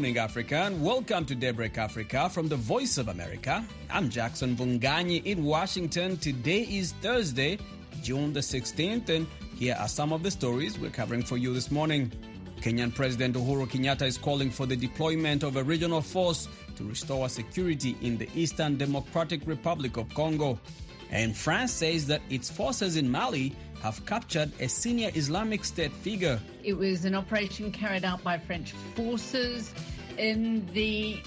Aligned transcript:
morning, 0.00 0.16
Africa, 0.16 0.62
and 0.64 0.82
welcome 0.82 1.26
to 1.26 1.34
Daybreak 1.34 1.76
Africa 1.76 2.30
from 2.30 2.48
the 2.48 2.56
Voice 2.56 2.96
of 2.96 3.08
America. 3.08 3.62
I'm 3.90 4.08
Jackson 4.08 4.56
Mvunganyi 4.56 5.22
in 5.26 5.44
Washington. 5.44 6.16
Today 6.16 6.62
is 6.62 6.92
Thursday, 7.02 7.58
June 8.02 8.32
the 8.32 8.40
16th, 8.40 9.10
and 9.10 9.26
here 9.58 9.76
are 9.78 9.88
some 9.88 10.14
of 10.14 10.22
the 10.22 10.30
stories 10.30 10.78
we're 10.78 10.88
covering 10.88 11.22
for 11.22 11.36
you 11.36 11.52
this 11.52 11.70
morning. 11.70 12.10
Kenyan 12.62 12.94
President 12.94 13.36
Uhuru 13.36 13.66
Kenyatta 13.66 14.06
is 14.06 14.16
calling 14.16 14.50
for 14.50 14.64
the 14.64 14.74
deployment 14.74 15.42
of 15.42 15.56
a 15.56 15.62
regional 15.62 16.00
force 16.00 16.48
to 16.76 16.84
restore 16.84 17.28
security 17.28 17.94
in 18.00 18.16
the 18.16 18.30
Eastern 18.34 18.78
Democratic 18.78 19.42
Republic 19.44 19.98
of 19.98 20.08
Congo. 20.14 20.58
And 21.10 21.36
France 21.36 21.72
says 21.72 22.06
that 22.06 22.22
its 22.30 22.48
forces 22.48 22.96
in 22.96 23.10
Mali 23.10 23.54
have 23.82 24.04
captured 24.06 24.50
a 24.60 24.68
senior 24.68 25.10
Islamic 25.14 25.64
State 25.64 25.92
figure. 25.92 26.38
It 26.62 26.74
was 26.74 27.04
an 27.04 27.14
operation 27.14 27.72
carried 27.72 28.04
out 28.04 28.22
by 28.22 28.38
French 28.38 28.72
forces 28.94 29.72
in 30.18 30.66
the 30.72 31.20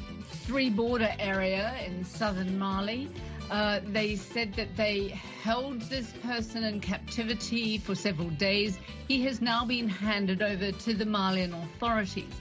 three 0.45 0.69
border 0.69 1.13
area 1.19 1.73
in 1.85 2.03
southern 2.03 2.57
Mali. 2.59 3.09
Uh, 3.49 3.79
they 3.87 4.15
said 4.15 4.53
that 4.53 4.75
they 4.77 5.09
held 5.09 5.81
this 5.81 6.13
person 6.23 6.63
in 6.63 6.79
captivity 6.79 7.77
for 7.77 7.95
several 7.95 8.29
days. 8.29 8.77
He 9.07 9.23
has 9.23 9.41
now 9.41 9.65
been 9.65 9.89
handed 9.89 10.41
over 10.41 10.71
to 10.71 10.93
the 10.93 11.05
Malian 11.05 11.53
authorities. 11.53 12.33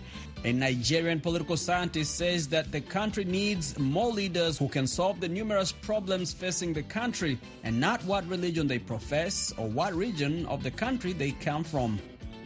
A 0.44 0.52
Nigerian 0.52 1.20
political 1.20 1.56
scientist 1.56 2.16
says 2.16 2.48
that 2.48 2.72
the 2.72 2.80
country 2.80 3.24
needs 3.24 3.78
more 3.78 4.10
leaders 4.10 4.58
who 4.58 4.68
can 4.68 4.88
solve 4.88 5.20
the 5.20 5.28
numerous 5.28 5.70
problems 5.70 6.32
facing 6.32 6.72
the 6.72 6.82
country 6.82 7.38
and 7.62 7.78
not 7.78 8.04
what 8.06 8.26
religion 8.28 8.66
they 8.66 8.80
profess 8.80 9.54
or 9.56 9.68
what 9.68 9.94
region 9.94 10.44
of 10.46 10.64
the 10.64 10.70
country 10.72 11.12
they 11.12 11.30
come 11.30 11.62
from. 11.62 12.00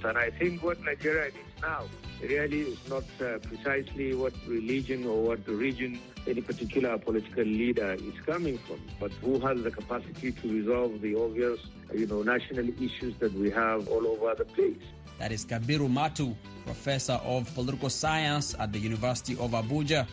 And 0.05 0.19
I 0.19 0.29
think 0.29 0.63
what 0.63 0.79
Nigeria 0.83 1.33
needs 1.33 1.63
now 1.63 1.85
really 2.21 2.61
is 2.61 2.79
not 2.87 3.05
uh, 3.19 3.39
precisely 3.39 4.15
what 4.15 4.35
religion 4.47 5.07
or 5.07 5.23
what 5.23 5.49
region 5.49 5.99
any 6.27 6.43
particular 6.43 6.99
political 6.99 7.45
leader 7.45 7.95
is 7.95 8.21
coming 8.27 8.59
from, 8.59 8.81
but 9.01 9.11
who 9.23 9.39
has 9.39 9.63
the 9.63 9.71
capacity 9.71 10.33
to 10.33 10.49
resolve 10.53 11.01
the 11.01 11.15
obvious, 11.15 11.61
you 11.95 12.07
know, 12.07 12.23
national 12.23 12.69
issues 12.83 13.17
that 13.21 13.33
we 13.33 13.51
have 13.51 13.89
all 13.89 14.07
over 14.07 14.35
the 14.35 14.45
place. 14.45 14.83
That 15.19 15.33
is 15.33 15.45
Kabiru 15.47 15.91
Mato, 15.91 16.37
professor 16.65 17.15
of 17.25 17.53
political 17.55 17.89
science 17.89 18.55
at 18.59 18.73
the 18.73 18.79
University 18.79 19.35
of 19.39 19.53
Abuja. 19.53 20.07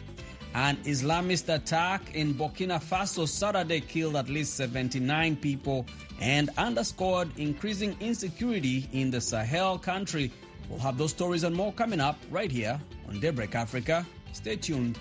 An 0.55 0.77
Islamist 0.85 1.53
attack 1.53 2.13
in 2.15 2.35
Burkina 2.35 2.81
Faso 2.81 3.27
Saturday 3.27 3.81
killed 3.81 4.15
at 4.15 4.29
least 4.29 4.55
79 4.55 5.35
people 5.37 5.85
and 6.21 6.49
underscored 6.57 7.27
increasing 7.37 7.97
insecurity 7.99 8.87
in 8.93 9.09
the 9.09 9.19
Sahel 9.19 9.79
country. 9.79 10.31
We'll 10.69 10.79
have 10.79 10.97
those 10.97 11.11
stories 11.11 11.43
and 11.43 11.55
more 11.55 11.73
coming 11.73 11.99
up 11.99 12.17
right 12.29 12.51
here 12.51 12.79
on 13.09 13.19
Daybreak 13.19 13.55
Africa. 13.55 14.05
Stay 14.31 14.55
tuned. 14.55 14.99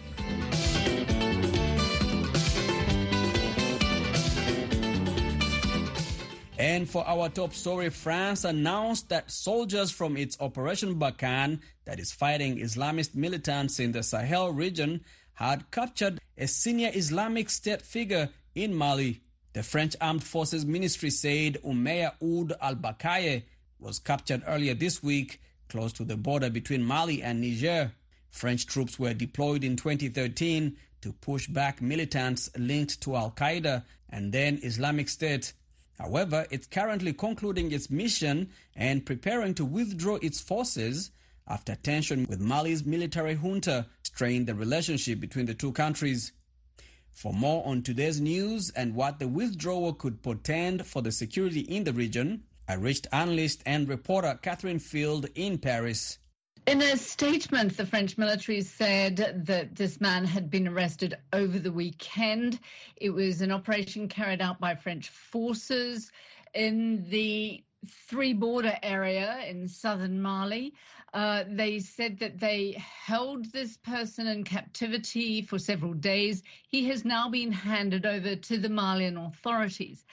For 6.86 7.06
our 7.06 7.28
top 7.28 7.54
story, 7.54 7.90
France 7.90 8.44
announced 8.44 9.08
that 9.08 9.30
soldiers 9.30 9.90
from 9.90 10.16
its 10.16 10.36
Operation 10.40 10.98
Barkhane, 10.98 11.60
that 11.84 11.98
is 11.98 12.12
fighting 12.12 12.58
Islamist 12.58 13.14
militants 13.14 13.78
in 13.80 13.92
the 13.92 14.02
Sahel 14.02 14.52
region, 14.52 15.04
had 15.34 15.70
captured 15.70 16.20
a 16.36 16.46
senior 16.46 16.90
Islamic 16.94 17.50
State 17.50 17.82
figure 17.82 18.28
in 18.54 18.74
Mali. 18.74 19.20
The 19.52 19.62
French 19.62 19.96
Armed 20.00 20.22
Forces 20.24 20.64
Ministry 20.64 21.10
said 21.10 21.58
Umeya 21.62 22.14
Ould 22.22 22.54
al 22.60 22.76
Bakaye 22.76 23.42
was 23.78 23.98
captured 23.98 24.42
earlier 24.46 24.74
this 24.74 25.02
week 25.02 25.40
close 25.68 25.92
to 25.94 26.04
the 26.04 26.16
border 26.16 26.50
between 26.50 26.84
Mali 26.84 27.22
and 27.22 27.40
Niger. 27.40 27.92
French 28.30 28.66
troops 28.66 28.98
were 28.98 29.14
deployed 29.14 29.64
in 29.64 29.76
2013 29.76 30.76
to 31.00 31.12
push 31.14 31.46
back 31.48 31.80
militants 31.82 32.50
linked 32.56 33.00
to 33.02 33.16
Al 33.16 33.30
Qaeda 33.30 33.82
and 34.10 34.32
then 34.32 34.60
Islamic 34.62 35.08
State. 35.08 35.52
However, 35.98 36.46
it's 36.50 36.66
currently 36.66 37.12
concluding 37.12 37.70
its 37.72 37.90
mission 37.90 38.50
and 38.74 39.04
preparing 39.06 39.54
to 39.54 39.64
withdraw 39.64 40.16
its 40.16 40.40
forces 40.40 41.10
after 41.46 41.74
tension 41.74 42.26
with 42.28 42.40
Mali's 42.40 42.84
military 42.84 43.34
junta 43.34 43.86
strained 44.02 44.46
the 44.46 44.54
relationship 44.54 45.20
between 45.20 45.46
the 45.46 45.54
two 45.54 45.72
countries. 45.72 46.32
For 47.10 47.32
more 47.32 47.66
on 47.66 47.82
today's 47.82 48.20
news 48.20 48.70
and 48.70 48.94
what 48.94 49.18
the 49.18 49.28
withdrawal 49.28 49.92
could 49.92 50.22
portend 50.22 50.86
for 50.86 51.02
the 51.02 51.12
security 51.12 51.60
in 51.60 51.84
the 51.84 51.92
region, 51.92 52.44
I 52.66 52.74
reached 52.74 53.06
analyst 53.12 53.62
and 53.66 53.88
reporter 53.88 54.38
Catherine 54.40 54.78
Field 54.78 55.26
in 55.34 55.58
Paris. 55.58 56.18
In 56.64 56.80
a 56.80 56.96
statement, 56.96 57.76
the 57.76 57.84
French 57.84 58.16
military 58.16 58.60
said 58.60 59.16
that 59.16 59.74
this 59.74 60.00
man 60.00 60.24
had 60.24 60.48
been 60.48 60.68
arrested 60.68 61.16
over 61.32 61.58
the 61.58 61.72
weekend. 61.72 62.60
It 62.96 63.10
was 63.10 63.40
an 63.40 63.50
operation 63.50 64.06
carried 64.06 64.40
out 64.40 64.60
by 64.60 64.76
French 64.76 65.08
forces 65.08 66.12
in 66.54 67.04
the 67.10 67.64
three 67.88 68.32
border 68.32 68.78
area 68.80 69.40
in 69.48 69.66
southern 69.66 70.22
Mali. 70.22 70.72
Uh, 71.12 71.42
they 71.48 71.80
said 71.80 72.20
that 72.20 72.38
they 72.38 72.80
held 72.80 73.46
this 73.46 73.76
person 73.78 74.28
in 74.28 74.44
captivity 74.44 75.42
for 75.42 75.58
several 75.58 75.94
days. 75.94 76.44
He 76.68 76.86
has 76.88 77.04
now 77.04 77.28
been 77.28 77.50
handed 77.50 78.06
over 78.06 78.36
to 78.36 78.56
the 78.56 78.68
Malian 78.68 79.16
authorities 79.16 80.04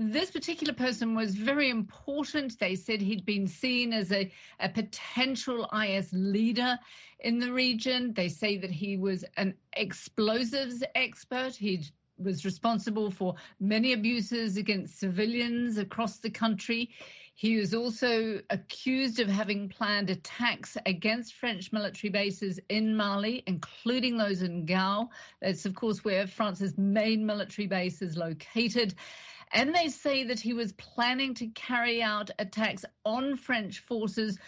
this 0.00 0.30
particular 0.30 0.72
person 0.72 1.14
was 1.14 1.34
very 1.34 1.68
important. 1.68 2.58
They 2.58 2.74
said 2.74 3.02
he'd 3.02 3.26
been 3.26 3.46
seen 3.46 3.92
as 3.92 4.12
a, 4.12 4.32
a 4.58 4.68
potential 4.68 5.68
IS 5.72 6.08
leader 6.12 6.78
in 7.20 7.38
the 7.38 7.52
region. 7.52 8.14
They 8.14 8.28
say 8.28 8.56
that 8.56 8.70
he 8.70 8.96
was 8.96 9.24
an 9.36 9.54
explosives 9.74 10.82
expert. 10.94 11.54
He 11.54 11.84
was 12.18 12.46
responsible 12.46 13.10
for 13.10 13.34
many 13.60 13.92
abuses 13.92 14.56
against 14.56 14.98
civilians 14.98 15.76
across 15.76 16.18
the 16.18 16.30
country. 16.30 16.90
He 17.34 17.56
was 17.56 17.74
also 17.74 18.40
accused 18.50 19.20
of 19.20 19.28
having 19.28 19.68
planned 19.68 20.10
attacks 20.10 20.76
against 20.84 21.34
French 21.34 21.72
military 21.72 22.10
bases 22.10 22.60
in 22.68 22.94
Mali, 22.94 23.42
including 23.46 24.18
those 24.18 24.42
in 24.42 24.66
Gao. 24.66 25.08
That's, 25.40 25.64
of 25.64 25.74
course, 25.74 26.04
where 26.04 26.26
France's 26.26 26.76
main 26.76 27.24
military 27.24 27.66
base 27.66 28.02
is 28.02 28.16
located. 28.16 28.94
And 29.52 29.74
they 29.74 29.88
say 29.88 30.24
that 30.24 30.40
he 30.40 30.52
was 30.52 30.72
planning 30.74 31.34
to 31.34 31.48
carry 31.48 32.02
out 32.02 32.30
attacks 32.38 32.84
on 33.04 33.36
French 33.36 33.80
forces 33.80 34.38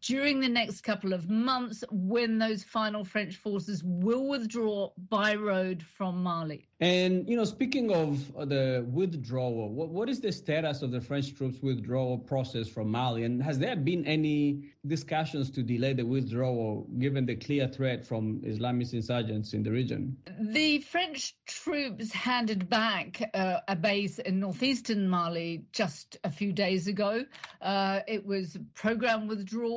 during 0.00 0.40
the 0.40 0.48
next 0.48 0.82
couple 0.82 1.12
of 1.12 1.28
months 1.28 1.84
when 1.90 2.38
those 2.38 2.62
final 2.62 3.04
French 3.04 3.36
forces 3.36 3.82
will 3.84 4.28
withdraw 4.28 4.90
by 5.08 5.34
road 5.34 5.82
from 5.96 6.22
Mali. 6.22 6.68
And, 6.80 7.28
you 7.28 7.36
know, 7.36 7.44
speaking 7.44 7.92
of 7.92 8.32
the 8.48 8.84
withdrawal, 8.90 9.68
what, 9.68 9.88
what 9.90 10.08
is 10.08 10.20
the 10.20 10.32
status 10.32 10.82
of 10.82 10.90
the 10.90 11.00
French 11.00 11.34
troops 11.34 11.62
withdrawal 11.62 12.18
process 12.18 12.68
from 12.68 12.90
Mali? 12.90 13.24
And 13.24 13.42
has 13.42 13.58
there 13.58 13.76
been 13.76 14.04
any 14.04 14.72
discussions 14.86 15.50
to 15.52 15.62
delay 15.62 15.92
the 15.92 16.04
withdrawal 16.04 16.88
given 16.98 17.24
the 17.24 17.36
clear 17.36 17.68
threat 17.68 18.04
from 18.04 18.40
Islamist 18.40 18.94
insurgents 18.94 19.52
in 19.52 19.62
the 19.62 19.70
region? 19.70 20.16
The 20.40 20.78
French 20.80 21.36
troops 21.46 22.12
handed 22.12 22.68
back 22.68 23.30
uh, 23.32 23.60
a 23.68 23.76
base 23.76 24.18
in 24.18 24.40
northeastern 24.40 25.08
Mali 25.08 25.66
just 25.72 26.16
a 26.24 26.30
few 26.30 26.52
days 26.52 26.88
ago. 26.88 27.24
Uh, 27.60 28.00
it 28.08 28.26
was 28.26 28.56
program 28.74 29.28
withdrawal. 29.28 29.71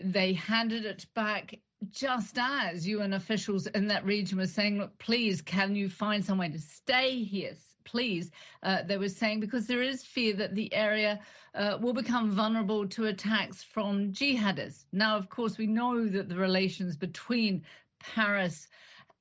They 0.00 0.32
handed 0.32 0.84
it 0.84 1.06
back 1.14 1.54
just 1.90 2.36
as 2.38 2.86
UN 2.86 3.14
officials 3.14 3.66
in 3.68 3.86
that 3.88 4.04
region 4.04 4.38
were 4.38 4.46
saying, 4.46 4.78
look, 4.78 4.98
please, 4.98 5.40
can 5.40 5.74
you 5.74 5.88
find 5.88 6.24
somewhere 6.24 6.50
to 6.50 6.58
stay 6.58 7.22
here? 7.22 7.54
Please, 7.84 8.30
uh, 8.62 8.82
they 8.82 8.98
were 8.98 9.08
saying, 9.08 9.40
because 9.40 9.66
there 9.66 9.82
is 9.82 10.04
fear 10.04 10.34
that 10.34 10.54
the 10.54 10.72
area 10.74 11.18
uh, 11.54 11.78
will 11.80 11.94
become 11.94 12.30
vulnerable 12.30 12.86
to 12.86 13.06
attacks 13.06 13.62
from 13.62 14.12
jihadists. 14.12 14.84
Now, 14.92 15.16
of 15.16 15.28
course, 15.28 15.58
we 15.58 15.66
know 15.66 16.06
that 16.06 16.28
the 16.28 16.36
relations 16.36 16.96
between 16.96 17.64
Paris 17.98 18.68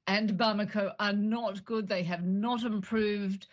and 0.08 0.32
Bamako 0.32 0.94
are 1.00 1.14
not 1.14 1.64
good. 1.66 1.88
They 1.88 2.04
have 2.04 2.26
not 2.26 2.64
improved 2.64 3.48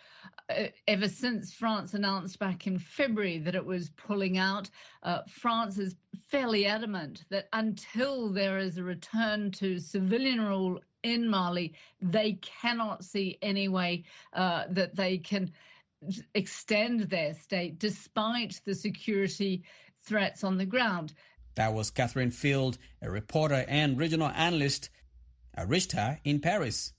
ever 0.87 1.09
since 1.09 1.53
France 1.53 1.93
announced 1.93 2.39
back 2.39 2.67
in 2.67 2.79
February 2.79 3.37
that 3.39 3.55
it 3.55 3.65
was 3.65 3.89
pulling 3.91 4.37
out. 4.37 4.69
Uh, 5.03 5.21
France 5.27 5.77
is 5.77 5.95
fairly 6.27 6.65
adamant 6.65 7.25
that 7.29 7.47
until 7.53 8.29
there 8.29 8.57
is 8.57 8.77
a 8.77 8.83
return 8.83 9.51
to 9.51 9.79
civilian 9.79 10.41
rule 10.41 10.79
in 11.03 11.29
Mali, 11.29 11.73
they 12.01 12.33
cannot 12.41 13.03
see 13.03 13.37
any 13.41 13.67
way 13.67 14.03
uh, 14.33 14.65
that 14.69 14.95
they 14.95 15.17
can 15.17 15.51
extend 16.33 17.01
their 17.01 17.33
state 17.33 17.79
despite 17.79 18.61
the 18.65 18.75
security 18.75 19.63
threats 20.03 20.43
on 20.43 20.57
the 20.57 20.65
ground. 20.65 21.13
That 21.55 21.73
was 21.73 21.89
Catherine 21.89 22.31
Field, 22.31 22.77
a 23.01 23.09
reporter 23.09 23.65
and 23.67 23.97
regional 23.97 24.29
analyst. 24.29 24.89
I 25.55 25.63
reached 25.63 25.93
her 25.93 26.19
in 26.23 26.39
Paris. 26.39 26.93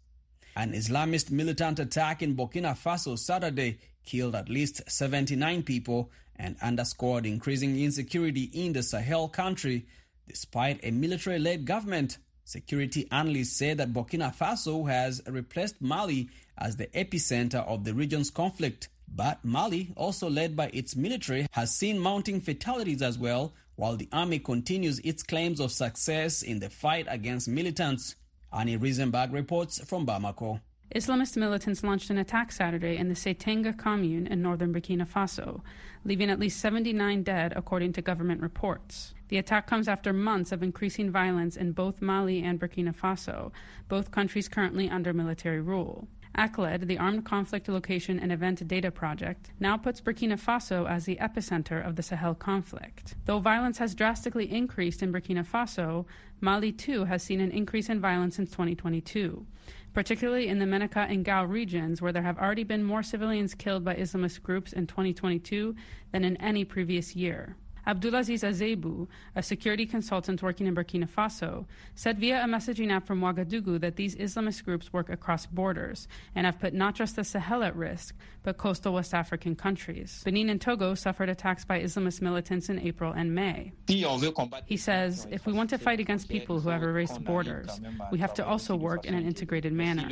An 0.59 0.73
Islamist 0.73 1.31
militant 1.31 1.79
attack 1.79 2.21
in 2.21 2.35
Burkina 2.35 2.77
Faso 2.77 3.17
Saturday 3.17 3.79
killed 4.05 4.35
at 4.35 4.49
least 4.49 4.83
79 4.91 5.63
people 5.63 6.11
and 6.35 6.57
underscored 6.61 7.27
increasing 7.27 7.79
insecurity 7.79 8.51
in 8.53 8.73
the 8.73 8.83
Sahel 8.83 9.29
country, 9.29 9.87
despite 10.27 10.81
a 10.83 10.91
military 10.91 11.39
led 11.39 11.65
government 11.65 12.19
Security 12.49 13.07
analysts 13.13 13.57
say 13.59 13.75
that 13.75 13.93
Burkina 13.93 14.35
Faso 14.35 14.89
has 14.89 15.21
replaced 15.29 15.83
Mali 15.83 16.31
as 16.57 16.77
the 16.77 16.87
epicenter 16.87 17.63
of 17.69 17.85
the 17.85 17.93
region's 17.93 18.31
conflict. 18.31 18.89
But 19.07 19.45
Mali, 19.45 19.93
also 19.97 20.31
led 20.31 20.57
by 20.57 20.71
its 20.73 20.97
military, 20.97 21.47
has 21.53 21.77
seen 21.77 21.99
mounting 21.99 22.41
fatalities 22.41 23.03
as 23.03 23.19
well, 23.19 23.53
while 23.77 23.97
the 23.97 24.09
army 24.13 24.39
continues 24.39 24.99
its 25.01 25.23
claims 25.23 25.61
of 25.61 25.71
success 25.71 26.43
in 26.43 26.59
the 26.59 26.71
fight 26.71 27.07
against 27.11 27.49
militants. 27.49 28.17
Annie 28.53 28.79
Risemberg 28.79 29.33
reports 29.33 29.79
from 29.85 30.07
Bamako. 30.07 30.61
Islamist 30.95 31.37
militants 31.37 31.85
launched 31.85 32.09
an 32.09 32.17
attack 32.17 32.51
Saturday 32.51 32.97
in 32.97 33.09
the 33.09 33.15
Seytenga 33.15 33.77
commune 33.77 34.27
in 34.27 34.41
northern 34.41 34.73
Burkina 34.73 35.07
Faso, 35.07 35.61
leaving 36.05 36.31
at 36.31 36.39
least 36.39 36.61
79 36.61 37.23
dead, 37.23 37.53
according 37.55 37.93
to 37.93 38.01
government 38.01 38.41
reports. 38.41 39.13
The 39.29 39.37
attack 39.37 39.67
comes 39.67 39.87
after 39.87 40.15
months 40.15 40.51
of 40.51 40.63
increasing 40.63 41.11
violence 41.11 41.59
in 41.59 41.73
both 41.73 42.01
Mali 42.01 42.43
and 42.43 42.59
Burkina 42.59 42.97
Faso, 42.97 43.53
both 43.89 44.11
countries 44.11 44.49
currently 44.49 44.89
under 44.89 45.13
military 45.13 45.61
rule. 45.61 46.09
ACLED, 46.35 46.87
the 46.87 46.99
Armed 46.99 47.25
Conflict 47.25 47.69
Location 47.69 48.19
and 48.21 48.31
Event 48.31 48.67
Data 48.69 48.91
Project, 48.91 49.51
now 49.59 49.77
puts 49.77 50.01
Burkina 50.01 50.39
Faso 50.39 50.89
as 50.89 51.05
the 51.05 51.17
epicenter 51.17 51.85
of 51.85 51.97
the 51.97 52.03
Sahel 52.03 52.35
conflict. 52.35 53.15
Though 53.25 53.39
violence 53.39 53.79
has 53.79 53.95
drastically 53.95 54.51
increased 54.51 55.03
in 55.03 55.13
Burkina 55.13 55.47
Faso, 55.47 56.07
Mali 56.41 56.73
too 56.73 57.05
has 57.05 57.23
seen 57.23 57.41
an 57.41 57.51
increase 57.51 57.89
in 57.89 58.01
violence 58.01 58.37
since 58.37 58.51
2022, 58.51 59.47
particularly 59.93 60.49
in 60.49 60.59
the 60.59 60.65
Menaka 60.65 61.11
and 61.11 61.25
Gao 61.25 61.45
regions, 61.45 62.01
where 62.01 62.13
there 62.13 62.23
have 62.23 62.39
already 62.39 62.65
been 62.65 62.85
more 62.85 63.03
civilians 63.03 63.55
killed 63.55 63.85
by 63.85 63.97
Islamist 63.97 64.43
groups 64.43 64.73
in 64.73 64.87
2022 64.87 65.75
than 66.13 66.25
in 66.25 66.37
any 66.37 66.65
previous 66.65 67.17
year. 67.17 67.57
Abdulaziz 67.89 68.43
Azebu, 68.45 69.09
a 69.35 69.43
security 69.43 69.87
consultant 69.87 70.43
working 70.43 70.67
in 70.67 70.75
Burkina 70.75 71.09
Faso, 71.09 71.65
said 71.95 72.19
via 72.19 72.45
a 72.45 72.47
messaging 72.47 72.93
app 72.93 73.07
from 73.07 73.21
Ouagadougou 73.23 73.81
that 73.81 73.97
these 73.97 74.15
Islamist 74.17 74.63
groups 74.67 74.93
work 74.93 75.09
across 75.09 75.47
borders 75.47 76.07
and 76.35 76.45
have 76.45 76.61
put 76.61 76.75
not 76.75 76.95
just 76.95 77.17
the 77.17 77.25
Sahel 77.25 77.63
at 77.63 77.75
risk, 77.75 78.15
but 78.43 78.59
coastal 78.59 78.93
West 78.93 79.15
African 79.15 79.57
countries. 79.57 80.23
Benin 80.25 80.51
and 80.51 80.61
Togo 80.61 80.95
suffered 80.95 81.31
attacks 81.31 81.65
by 81.65 81.81
Islamist 81.81 82.21
militants 82.21 82.69
in 82.69 82.79
April 82.79 83.13
and 83.13 83.35
May. 83.35 83.73
He 83.87 84.77
says, 84.77 85.27
if 85.31 85.47
we 85.47 85.55
want 85.55 85.71
to 85.71 85.79
fight 85.79 85.99
against 85.99 86.29
people 86.29 86.61
who 86.61 86.69
have 86.69 86.83
erased 86.83 87.25
borders, 87.25 87.81
we 88.13 88.19
have 88.19 88.35
to 88.35 88.47
also 88.47 88.77
work 88.77 89.07
in 89.07 89.15
an 89.15 89.25
integrated 89.25 89.73
manner. 89.73 90.09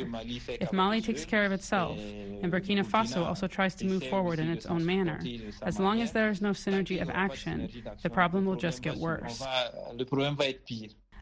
If 0.47 0.73
Mali 0.73 1.01
takes 1.01 1.25
care 1.25 1.45
of 1.45 1.51
itself, 1.51 1.99
and 1.99 2.51
Burkina 2.51 2.83
Faso 2.83 3.23
also 3.23 3.47
tries 3.47 3.75
to 3.75 3.85
move 3.85 4.03
forward 4.07 4.39
in 4.39 4.49
its 4.49 4.65
own 4.65 4.83
manner, 4.83 5.19
as 5.61 5.79
long 5.79 6.01
as 6.01 6.11
there 6.11 6.29
is 6.29 6.41
no 6.41 6.51
synergy 6.51 6.99
of 7.01 7.09
action, 7.11 7.66
the 8.01 8.09
problem 8.09 8.45
will 8.45 8.55
just 8.55 8.81
get 8.81 8.97
worse. 8.97 9.43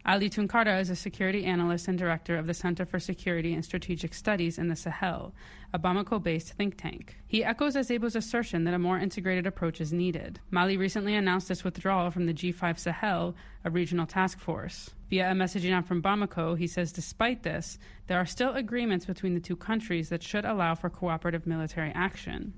Ali 0.08 0.30
Tunkara 0.30 0.80
is 0.80 0.92
a 0.92 0.96
security 0.96 1.46
analyst 1.46 1.88
and 1.88 1.98
director 1.98 2.38
of 2.38 2.46
the 2.46 2.54
Center 2.54 2.86
for 2.86 3.00
Security 3.00 3.56
and 3.56 3.66
Strategic 3.66 4.14
Studies 4.14 4.60
in 4.60 4.68
the 4.68 4.76
Sahel, 4.76 5.34
a 5.74 5.80
Bamako 5.80 6.22
based 6.22 6.54
think 6.54 6.78
tank. 6.78 7.18
He 7.26 7.44
echoes 7.44 7.76
Azebu's 7.76 8.16
assertion 8.16 8.66
that 8.66 8.76
a 8.76 8.80
more 8.80 9.00
integrated 9.00 9.48
approach 9.48 9.82
is 9.82 9.92
needed. 9.92 10.40
Mali 10.52 10.78
recently 10.78 11.16
announced 11.16 11.50
its 11.50 11.64
withdrawal 11.64 12.12
from 12.12 12.28
the 12.28 12.36
G5 12.36 12.78
Sahel, 12.78 13.36
a 13.64 13.72
regional 13.72 14.06
task 14.06 14.40
force. 14.40 14.92
Via 15.10 15.32
a 15.32 15.34
messaging 15.34 15.72
app 15.72 15.88
from 15.88 16.04
Bamako, 16.04 16.56
he 16.56 16.68
says 16.68 16.92
despite 16.92 17.42
this, 17.42 17.80
there 18.08 18.20
are 18.20 18.26
still 18.26 18.54
agreements 18.54 19.06
between 19.06 19.34
the 19.34 19.40
two 19.40 19.56
countries 19.56 20.10
that 20.10 20.22
should 20.22 20.46
allow 20.46 20.76
for 20.76 20.90
cooperative 20.90 21.48
military 21.48 21.92
action. 21.96 22.54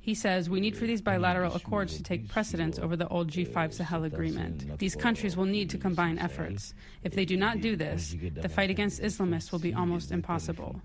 He 0.00 0.14
says 0.14 0.48
we 0.48 0.60
need 0.60 0.76
for 0.76 0.86
these 0.86 1.02
bilateral 1.02 1.54
accords 1.54 1.96
to 1.96 2.02
take 2.02 2.28
precedence 2.28 2.78
over 2.78 2.96
the 2.96 3.08
old 3.08 3.30
G5 3.30 3.74
Sahel 3.74 4.04
agreement. 4.04 4.78
These 4.78 4.96
countries 4.96 5.36
will 5.36 5.44
need 5.44 5.70
to 5.70 5.78
combine 5.78 6.18
efforts. 6.18 6.74
If 7.04 7.12
they 7.12 7.24
do 7.24 7.36
not 7.36 7.60
do 7.60 7.76
this, 7.76 8.14
the 8.34 8.48
fight 8.48 8.70
against 8.70 9.02
Islamists 9.02 9.52
will 9.52 9.58
be 9.58 9.74
almost 9.74 10.12
impossible. 10.12 10.80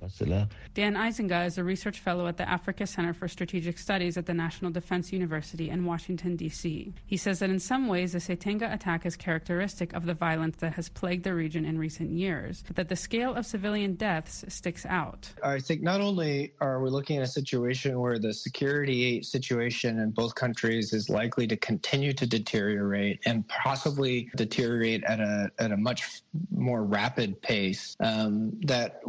Dan 0.73 0.95
Eizenga 0.95 1.45
is 1.45 1.57
a 1.57 1.63
research 1.63 1.99
fellow 1.99 2.27
at 2.27 2.37
the 2.37 2.47
Africa 2.49 2.85
Center 2.85 3.13
for 3.13 3.27
Strategic 3.27 3.77
Studies 3.77 4.17
at 4.17 4.25
the 4.25 4.33
National 4.33 4.71
Defense 4.71 5.13
University 5.13 5.69
in 5.69 5.85
Washington, 5.85 6.35
D.C. 6.35 6.93
He 7.05 7.17
says 7.17 7.39
that 7.39 7.49
in 7.49 7.59
some 7.59 7.87
ways 7.87 8.13
the 8.13 8.19
Seytenga 8.19 8.73
attack 8.73 9.05
is 9.05 9.15
characteristic 9.15 9.93
of 9.93 10.05
the 10.05 10.13
violence 10.13 10.57
that 10.57 10.73
has 10.73 10.89
plagued 10.89 11.23
the 11.23 11.33
region 11.33 11.65
in 11.65 11.77
recent 11.77 12.11
years, 12.11 12.56
but 12.65 12.75
that 12.75 12.89
the 12.89 12.95
scale 12.95 13.36
of 13.36 13.45
civilian 13.45 13.95
deaths 13.95 14.45
sticks 14.48 14.86
out. 14.86 15.30
I 15.44 15.59
think 15.59 15.81
not 15.81 16.01
only 16.01 16.54
are 16.62 16.81
we 16.81 16.89
looking 16.89 17.18
at 17.18 17.24
a 17.24 17.27
situation 17.27 18.00
where 18.00 18.19
the 18.19 18.33
security 18.33 19.21
situation 19.21 20.00
in 20.00 20.12
both 20.12 20.36
countries 20.36 20.94
is 20.94 21.09
likely 21.09 21.48
to 21.48 21.57
continue 21.57 22.13
to 22.13 22.25
deteriorate 22.25 23.19
and 23.25 23.48
possibly 23.48 24.30
deteriorate 24.36 25.04
at 25.04 25.19
a 25.19 25.51
at 25.59 25.71
a 25.71 25.77
much 25.77 26.21
more 26.56 26.83
rapid 26.83 27.42
pace, 27.42 27.95
um, 28.00 28.51
that 28.63 29.01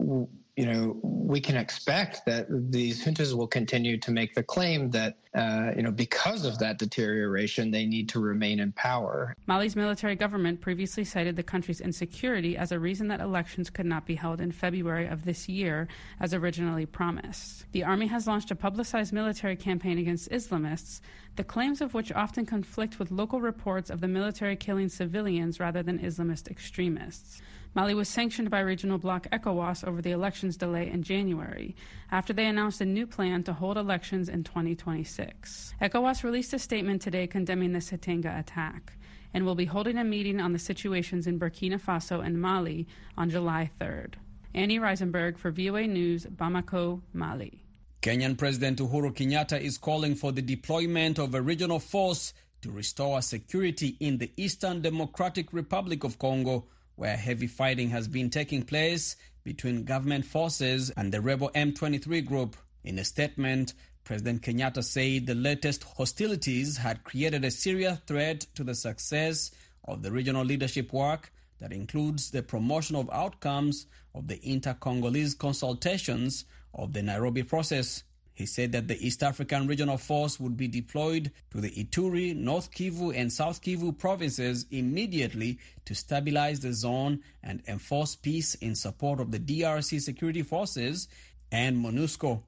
you 0.58 0.66
know, 0.66 0.98
we 1.04 1.40
can 1.40 1.56
expect 1.56 2.26
that 2.26 2.46
these 2.50 3.04
juntas 3.04 3.32
will 3.32 3.46
continue 3.46 3.96
to 3.96 4.10
make 4.10 4.34
the 4.34 4.42
claim 4.42 4.90
that, 4.90 5.18
uh, 5.36 5.70
you 5.76 5.84
know, 5.84 5.92
because 5.92 6.44
of 6.44 6.58
that 6.58 6.80
deterioration, 6.80 7.70
they 7.70 7.86
need 7.86 8.08
to 8.08 8.18
remain 8.18 8.58
in 8.58 8.72
power. 8.72 9.36
Mali's 9.46 9.76
military 9.76 10.16
government 10.16 10.60
previously 10.60 11.04
cited 11.04 11.36
the 11.36 11.44
country's 11.44 11.80
insecurity 11.80 12.56
as 12.56 12.72
a 12.72 12.80
reason 12.80 13.06
that 13.06 13.20
elections 13.20 13.70
could 13.70 13.86
not 13.86 14.04
be 14.04 14.16
held 14.16 14.40
in 14.40 14.50
February 14.50 15.06
of 15.06 15.24
this 15.24 15.48
year, 15.48 15.86
as 16.18 16.34
originally 16.34 16.86
promised. 16.86 17.64
The 17.70 17.84
army 17.84 18.08
has 18.08 18.26
launched 18.26 18.50
a 18.50 18.56
publicized 18.56 19.12
military 19.12 19.54
campaign 19.54 19.96
against 19.96 20.28
Islamists, 20.32 21.00
the 21.36 21.44
claims 21.44 21.80
of 21.80 21.94
which 21.94 22.10
often 22.10 22.44
conflict 22.46 22.98
with 22.98 23.12
local 23.12 23.40
reports 23.40 23.90
of 23.90 24.00
the 24.00 24.08
military 24.08 24.56
killing 24.56 24.88
civilians 24.88 25.60
rather 25.60 25.84
than 25.84 26.00
Islamist 26.00 26.50
extremists. 26.50 27.40
Mali 27.74 27.94
was 27.94 28.08
sanctioned 28.08 28.50
by 28.50 28.60
regional 28.60 28.98
bloc 28.98 29.26
ECOWAS 29.30 29.86
over 29.86 30.00
the 30.00 30.10
elections 30.10 30.56
delay 30.56 30.90
in 30.90 31.02
January, 31.02 31.76
after 32.10 32.32
they 32.32 32.46
announced 32.46 32.80
a 32.80 32.86
new 32.86 33.06
plan 33.06 33.42
to 33.44 33.52
hold 33.52 33.76
elections 33.76 34.28
in 34.28 34.42
2026. 34.42 35.74
ECOWAS 35.80 36.24
released 36.24 36.52
a 36.54 36.58
statement 36.58 37.02
today 37.02 37.26
condemning 37.26 37.72
the 37.72 37.78
Seytenga 37.80 38.38
attack 38.38 38.94
and 39.34 39.44
will 39.44 39.54
be 39.54 39.66
holding 39.66 39.98
a 39.98 40.04
meeting 40.04 40.40
on 40.40 40.52
the 40.52 40.58
situations 40.58 41.26
in 41.26 41.38
Burkina 41.38 41.80
Faso 41.80 42.24
and 42.24 42.40
Mali 42.40 42.86
on 43.16 43.28
July 43.28 43.70
3rd. 43.80 44.14
Annie 44.54 44.78
Risemberg 44.78 45.36
for 45.36 45.50
VOA 45.50 45.86
News, 45.86 46.24
Bamako, 46.26 47.02
Mali. 47.12 47.62
Kenyan 48.00 48.38
President 48.38 48.78
Uhuru 48.78 49.12
Kenyatta 49.14 49.60
is 49.60 49.76
calling 49.76 50.14
for 50.14 50.32
the 50.32 50.40
deployment 50.40 51.18
of 51.18 51.34
a 51.34 51.42
regional 51.42 51.78
force 51.78 52.32
to 52.62 52.70
restore 52.70 53.20
security 53.20 53.96
in 54.00 54.18
the 54.18 54.32
Eastern 54.36 54.80
Democratic 54.80 55.52
Republic 55.52 56.04
of 56.04 56.18
Congo 56.18 56.66
where 56.98 57.16
heavy 57.16 57.46
fighting 57.46 57.88
has 57.90 58.08
been 58.08 58.28
taking 58.28 58.60
place 58.60 59.14
between 59.44 59.84
government 59.84 60.24
forces 60.24 60.90
and 60.96 61.12
the 61.12 61.20
rebel 61.20 61.48
M23 61.54 62.26
group. 62.26 62.56
In 62.82 62.98
a 62.98 63.04
statement, 63.04 63.74
President 64.02 64.42
Kenyatta 64.42 64.82
said 64.82 65.24
the 65.24 65.36
latest 65.36 65.84
hostilities 65.84 66.76
had 66.76 67.04
created 67.04 67.44
a 67.44 67.52
serious 67.52 68.00
threat 68.08 68.40
to 68.56 68.64
the 68.64 68.74
success 68.74 69.52
of 69.84 70.02
the 70.02 70.10
regional 70.10 70.44
leadership 70.44 70.92
work 70.92 71.32
that 71.60 71.72
includes 71.72 72.32
the 72.32 72.42
promotion 72.42 72.96
of 72.96 73.08
outcomes 73.12 73.86
of 74.12 74.26
the 74.26 74.40
inter-Congolese 74.42 75.36
consultations 75.36 76.46
of 76.74 76.92
the 76.94 77.02
Nairobi 77.02 77.44
process. 77.44 78.02
He 78.38 78.46
said 78.46 78.70
that 78.70 78.86
the 78.86 79.04
East 79.04 79.24
African 79.24 79.66
Regional 79.66 79.98
Force 79.98 80.38
would 80.38 80.56
be 80.56 80.68
deployed 80.68 81.32
to 81.50 81.60
the 81.60 81.72
Ituri, 81.72 82.36
North 82.36 82.70
Kivu, 82.70 83.12
and 83.12 83.32
South 83.32 83.60
Kivu 83.60 83.98
provinces 83.98 84.64
immediately 84.70 85.58
to 85.86 85.94
stabilize 85.96 86.60
the 86.60 86.72
zone 86.72 87.18
and 87.42 87.64
enforce 87.66 88.14
peace 88.14 88.54
in 88.54 88.76
support 88.76 89.18
of 89.18 89.32
the 89.32 89.40
DRC 89.40 90.00
security 90.00 90.44
forces 90.44 91.08
and 91.50 91.76
MONUSCO. 91.78 92.40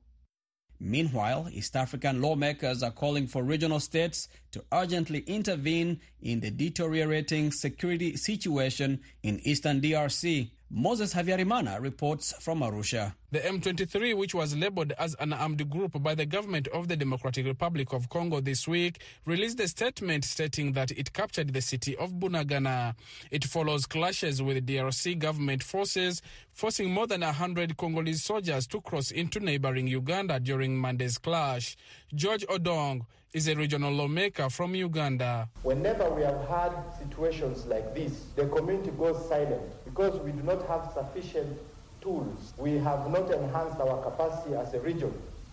Meanwhile, 0.78 1.49
East 1.50 1.75
African 1.75 2.23
lawmakers 2.23 2.85
are 2.85 2.92
calling 2.92 3.26
for 3.26 3.42
regional 3.42 3.80
states 3.80 4.28
to 4.52 4.64
urgently 4.73 5.25
intervene 5.26 5.99
in 6.23 6.38
the 6.38 6.52
deteriorating 6.52 7.50
security 7.50 8.16
situation 8.16 9.00
in 9.25 9.40
eastern 9.40 9.80
DRC. 9.80 10.50
Moses 10.72 11.12
Havyarimana 11.12 11.80
reports 11.80 12.32
from 12.38 12.60
Arusha. 12.60 13.12
The 13.32 13.40
M23, 13.40 14.16
which 14.16 14.36
was 14.36 14.54
labeled 14.54 14.92
as 15.00 15.16
an 15.18 15.32
armed 15.32 15.68
group 15.68 16.00
by 16.00 16.14
the 16.14 16.24
government 16.24 16.68
of 16.68 16.86
the 16.86 16.96
Democratic 16.96 17.44
Republic 17.44 17.92
of 17.92 18.08
Congo 18.08 18.40
this 18.40 18.68
week, 18.68 19.02
released 19.26 19.58
a 19.58 19.66
statement 19.66 20.24
stating 20.24 20.70
that 20.74 20.92
it 20.92 21.12
captured 21.12 21.52
the 21.52 21.60
city 21.60 21.96
of 21.96 22.12
Bunagana. 22.12 22.94
It 23.32 23.42
follows 23.42 23.84
clashes 23.84 24.40
with 24.42 24.64
DRC 24.64 25.18
government 25.18 25.64
forces, 25.64 26.22
forcing 26.52 26.92
more 26.92 27.08
than 27.08 27.22
100 27.22 27.76
Congolese 27.76 28.22
soldiers 28.22 28.68
to 28.68 28.80
cross 28.80 29.10
into 29.10 29.40
neighboring 29.40 29.88
Uganda 29.88 30.38
during 30.38 30.78
Monday's 30.78 31.18
clash. 31.18 31.76
George 32.14 32.46
Odong 32.46 33.06
is 33.32 33.46
a 33.46 33.54
regional 33.54 33.92
lawmaker 33.92 34.50
from 34.50 34.74
Uganda. 34.74 35.48
Whenever 35.62 36.10
we 36.10 36.22
have 36.22 36.48
had 36.48 36.72
situations 36.98 37.64
like 37.66 37.94
this, 37.94 38.24
the 38.34 38.46
community 38.46 38.90
goes 38.90 39.28
silent 39.28 39.62
because 39.92 40.18
we 40.20 40.32
do 40.32 40.42
not 40.42 40.66
have 40.68 40.90
sufficient 40.94 41.59
tools. 42.00 42.52
We 42.56 42.73
have 42.78 43.11
not 43.11 43.30
enhanced 43.30 43.80
our 43.80 44.02
capacity 44.02 44.54
as 44.54 44.73
a 44.75 44.80
region. 44.80 45.12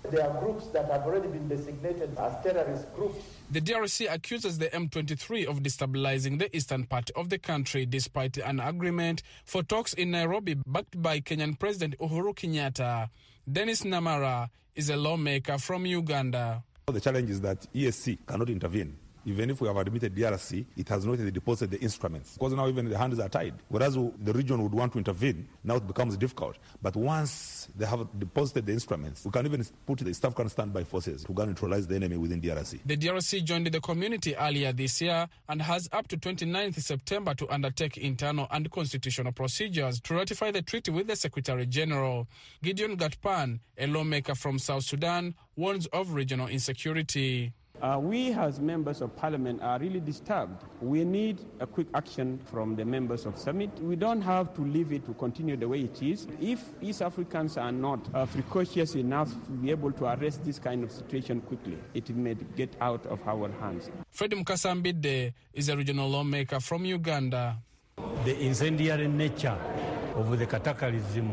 There 0.10 0.24
are 0.26 0.40
groups 0.40 0.68
that 0.68 0.90
have 0.90 1.02
already 1.02 1.28
been 1.28 1.50
designated 1.50 2.16
as 2.18 2.32
terrorist 2.44 2.94
groups. 2.96 3.18
The 3.52 3.60
DRC 3.60 4.14
accuses 4.14 4.58
the 4.58 4.68
M23 4.70 5.46
of 5.48 5.60
destabilizing 5.60 6.40
the 6.40 6.56
eastern 6.56 6.86
part 6.86 7.10
of 7.16 7.30
the 7.30 7.38
country 7.38 7.86
despite 7.86 8.38
an 8.38 8.60
agreement 8.60 9.24
for 9.44 9.64
talks 9.64 9.94
in 9.94 10.12
Nairobi 10.12 10.54
backed 10.66 11.02
by 11.02 11.20
Kenyan 11.20 11.60
President 11.60 11.98
Uhuru 12.00 12.34
Kenyatta. 12.36 13.10
Dennis 13.52 13.82
Namara 13.82 14.50
is 14.76 14.90
a 14.90 14.96
lawmaker 14.96 15.58
from 15.58 15.86
Uganda. 15.86 16.64
The 16.86 17.02
challenge 17.02 17.30
is 17.30 17.42
that 17.42 17.68
EAC 17.74 18.20
cannot 18.28 18.50
intervene. 18.50 18.96
Even 19.28 19.50
if 19.50 19.60
we 19.60 19.68
have 19.68 19.76
admitted 19.76 20.16
DRC, 20.16 20.66
it 20.78 20.88
has 20.88 21.06
not 21.06 21.18
deposited 21.18 21.72
the 21.72 21.82
instruments. 21.84 22.36
Because 22.36 22.54
now 22.54 22.66
even 22.70 22.90
the 22.90 22.98
hands 22.98 23.20
are 23.20 23.28
tied. 23.28 23.56
Whereas 23.68 23.96
the 23.96 24.32
region 24.34 24.64
would 24.64 24.72
want 24.72 24.94
to 24.94 25.00
intervene, 25.00 25.46
now 25.66 25.76
it 25.76 25.86
becomes 25.86 26.16
difficult. 26.16 26.56
But 26.82 26.96
once 26.96 27.68
they 27.76 27.86
have 27.86 28.08
deposited 28.18 28.66
the 28.68 28.72
instruments, 28.72 29.26
we 29.26 29.32
can 29.32 29.46
even 29.46 29.66
put 29.86 30.00
the 30.00 30.14
South 30.14 30.32
African 30.32 30.48
standby 30.48 30.86
forces 30.86 31.26
to 31.26 31.34
neutralize 31.46 31.86
the 31.88 31.96
enemy 31.96 32.16
within 32.16 32.40
DRC. 32.42 32.80
The 32.86 32.96
DRC 32.96 33.44
joined 33.44 33.68
the 33.68 33.82
community 33.82 34.34
earlier 34.38 34.72
this 34.72 35.02
year 35.02 35.28
and 35.50 35.62
has 35.62 35.90
up 35.92 36.08
to 36.08 36.16
29th 36.18 36.76
September 36.82 37.34
to 37.34 37.50
undertake 37.54 37.98
internal 37.98 38.48
and 38.50 38.72
constitutional 38.72 39.34
procedures 39.34 40.00
to 40.02 40.14
ratify 40.16 40.52
the 40.52 40.62
treaty 40.62 40.92
with 40.92 41.08
the 41.08 41.18
Secretary 41.18 41.66
General. 41.66 42.28
Gideon 42.64 42.96
Gatpan, 42.96 43.60
a 43.78 43.88
lawmaker 43.88 44.36
from 44.36 44.58
South 44.58 44.84
Sudan, 44.86 45.36
warns 45.58 45.86
of 45.88 46.14
regional 46.14 46.48
insecurity. 46.48 47.52
Uh, 47.82 48.00
we 48.02 48.34
as 48.34 48.60
members 48.60 49.02
of 49.02 49.16
parliament 49.16 49.62
are 49.62 49.78
really 49.80 50.00
disturbed. 50.00 50.64
We 50.82 51.04
need 51.04 51.42
a 51.60 51.68
quick 51.68 51.88
action 51.94 52.40
from 52.46 52.76
the 52.76 52.84
members 52.84 53.26
of 53.26 53.38
summit. 53.38 53.70
We 53.82 53.96
don't 53.96 54.22
have 54.22 54.54
to 54.56 54.62
leave 54.62 54.92
it 54.92 55.06
to 55.06 55.14
continue 55.14 55.56
the 55.56 55.68
way 55.68 55.82
it 55.82 56.02
is. 56.02 56.28
If 56.42 56.64
East 56.82 57.02
Africans 57.04 57.56
are 57.58 57.72
not 57.72 58.00
uh, 58.14 58.26
precocious 58.26 58.96
enough 58.96 59.32
to 59.32 59.52
be 59.52 59.70
able 59.70 59.92
to 59.94 60.06
arrest 60.06 60.44
this 60.44 60.58
kind 60.58 60.84
of 60.84 60.92
situation 60.92 61.42
quickly, 61.42 61.78
it 61.94 62.10
may 62.16 62.36
get 62.56 62.76
out 62.82 63.06
of 63.06 63.20
our 63.28 63.52
hands. 63.60 63.92
Fred 64.10 64.32
Mukasa 64.32 64.74
Mbidde 64.82 65.34
is 65.54 65.70
a 65.70 65.78
regional 65.78 66.10
lawmaker 66.10 66.60
from 66.60 66.84
Uganda. 66.86 67.58
The 68.26 68.40
incendiary 68.40 69.08
nature 69.08 69.58
of 70.16 70.38
the 70.38 70.46
cataclysm 70.46 71.32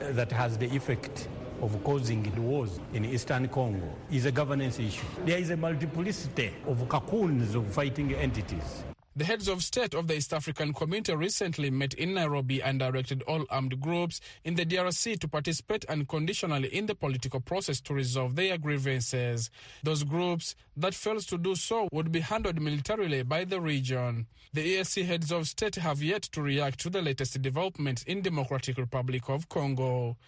that 0.00 0.30
has 0.30 0.58
the 0.58 0.66
effect 0.76 1.28
of 1.62 1.82
causing 1.84 2.22
wars 2.42 2.80
in 2.92 3.04
eastern 3.04 3.48
Congo 3.48 3.88
is 4.10 4.26
a 4.26 4.32
governance 4.32 4.78
issue. 4.78 5.06
There 5.24 5.38
is 5.38 5.50
a 5.50 5.56
multiplicity 5.56 6.52
of 6.66 6.88
cocoons 6.88 7.54
of 7.54 7.66
fighting 7.72 8.14
entities. 8.14 8.84
The 9.18 9.24
heads 9.24 9.48
of 9.48 9.64
state 9.64 9.94
of 9.94 10.08
the 10.08 10.16
East 10.16 10.34
African 10.34 10.74
community 10.74 11.14
recently 11.14 11.70
met 11.70 11.94
in 11.94 12.12
Nairobi 12.12 12.62
and 12.62 12.78
directed 12.78 13.22
all 13.22 13.46
armed 13.48 13.80
groups 13.80 14.20
in 14.44 14.56
the 14.56 14.66
DRC 14.66 15.18
to 15.20 15.26
participate 15.26 15.86
unconditionally 15.86 16.68
in 16.68 16.84
the 16.84 16.94
political 16.94 17.40
process 17.40 17.80
to 17.80 17.94
resolve 17.94 18.36
their 18.36 18.58
grievances. 18.58 19.48
Those 19.82 20.04
groups 20.04 20.54
that 20.76 20.92
fails 20.92 21.24
to 21.26 21.38
do 21.38 21.54
so 21.54 21.88
would 21.92 22.12
be 22.12 22.20
handled 22.20 22.60
militarily 22.60 23.22
by 23.22 23.44
the 23.44 23.58
region. 23.58 24.26
The 24.52 24.76
EAC 24.76 25.06
heads 25.06 25.32
of 25.32 25.48
state 25.48 25.76
have 25.76 26.02
yet 26.02 26.24
to 26.32 26.42
react 26.42 26.80
to 26.80 26.90
the 26.90 27.00
latest 27.00 27.40
developments 27.40 28.02
in 28.02 28.20
Democratic 28.20 28.76
Republic 28.76 29.30
of 29.30 29.48
Congo. 29.48 30.18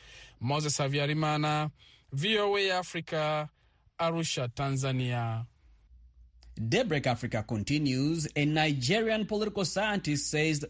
Moses 0.40 0.78
Havyarimana, 0.78 1.70
VOA 2.10 2.70
Africa, 2.70 3.50
Arusha, 4.00 4.48
Tanzania. 4.48 5.44
Daybreak 6.58 7.06
Africa 7.06 7.44
continues. 7.46 8.26
A 8.34 8.44
Nigerian 8.44 9.26
political 9.26 9.64
scientist 9.64 10.28
says 10.28 10.64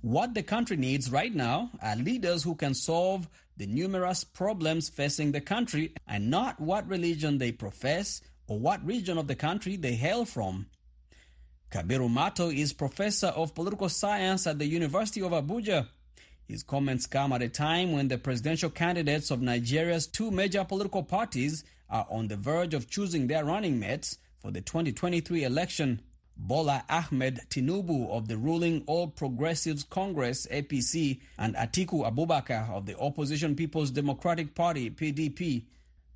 what 0.00 0.32
the 0.32 0.42
country 0.42 0.76
needs 0.78 1.10
right 1.10 1.34
now 1.34 1.70
are 1.82 1.96
leaders 1.96 2.42
who 2.42 2.54
can 2.54 2.72
solve 2.72 3.28
the 3.58 3.66
numerous 3.66 4.24
problems 4.24 4.88
facing 4.88 5.32
the 5.32 5.42
country 5.42 5.92
and 6.08 6.30
not 6.30 6.58
what 6.58 6.88
religion 6.88 7.36
they 7.36 7.52
profess 7.52 8.22
or 8.46 8.58
what 8.58 8.84
region 8.86 9.18
of 9.18 9.26
the 9.26 9.34
country 9.34 9.76
they 9.76 9.92
hail 9.94 10.24
from. 10.24 10.66
Kabiru 11.70 12.10
Mato 12.10 12.48
is 12.48 12.72
professor 12.72 13.26
of 13.28 13.54
political 13.54 13.88
science 13.90 14.46
at 14.46 14.58
the 14.58 14.66
University 14.66 15.20
of 15.20 15.32
Abuja. 15.32 15.86
His 16.48 16.62
comments 16.62 17.06
come 17.06 17.32
at 17.32 17.42
a 17.42 17.48
time 17.48 17.92
when 17.92 18.08
the 18.08 18.16
presidential 18.16 18.70
candidates 18.70 19.30
of 19.30 19.42
Nigeria's 19.42 20.06
two 20.06 20.30
major 20.30 20.64
political 20.64 21.02
parties 21.02 21.64
are 21.90 22.06
on 22.08 22.28
the 22.28 22.36
verge 22.36 22.72
of 22.72 22.88
choosing 22.88 23.26
their 23.26 23.44
running 23.44 23.78
mates 23.78 24.18
for 24.44 24.50
the 24.50 24.60
2023 24.60 25.42
election. 25.44 26.02
Bola 26.36 26.84
Ahmed 26.90 27.40
Tinubu 27.48 28.10
of 28.10 28.28
the 28.28 28.36
ruling 28.36 28.82
All 28.86 29.08
Progressives 29.08 29.84
Congress 29.84 30.46
APC 30.52 31.20
and 31.38 31.54
Atiku 31.54 32.04
Abubakar 32.06 32.68
of 32.70 32.84
the 32.84 32.98
opposition 32.98 33.56
People's 33.56 33.90
Democratic 33.90 34.54
Party 34.54 34.90
PDP, 34.90 35.64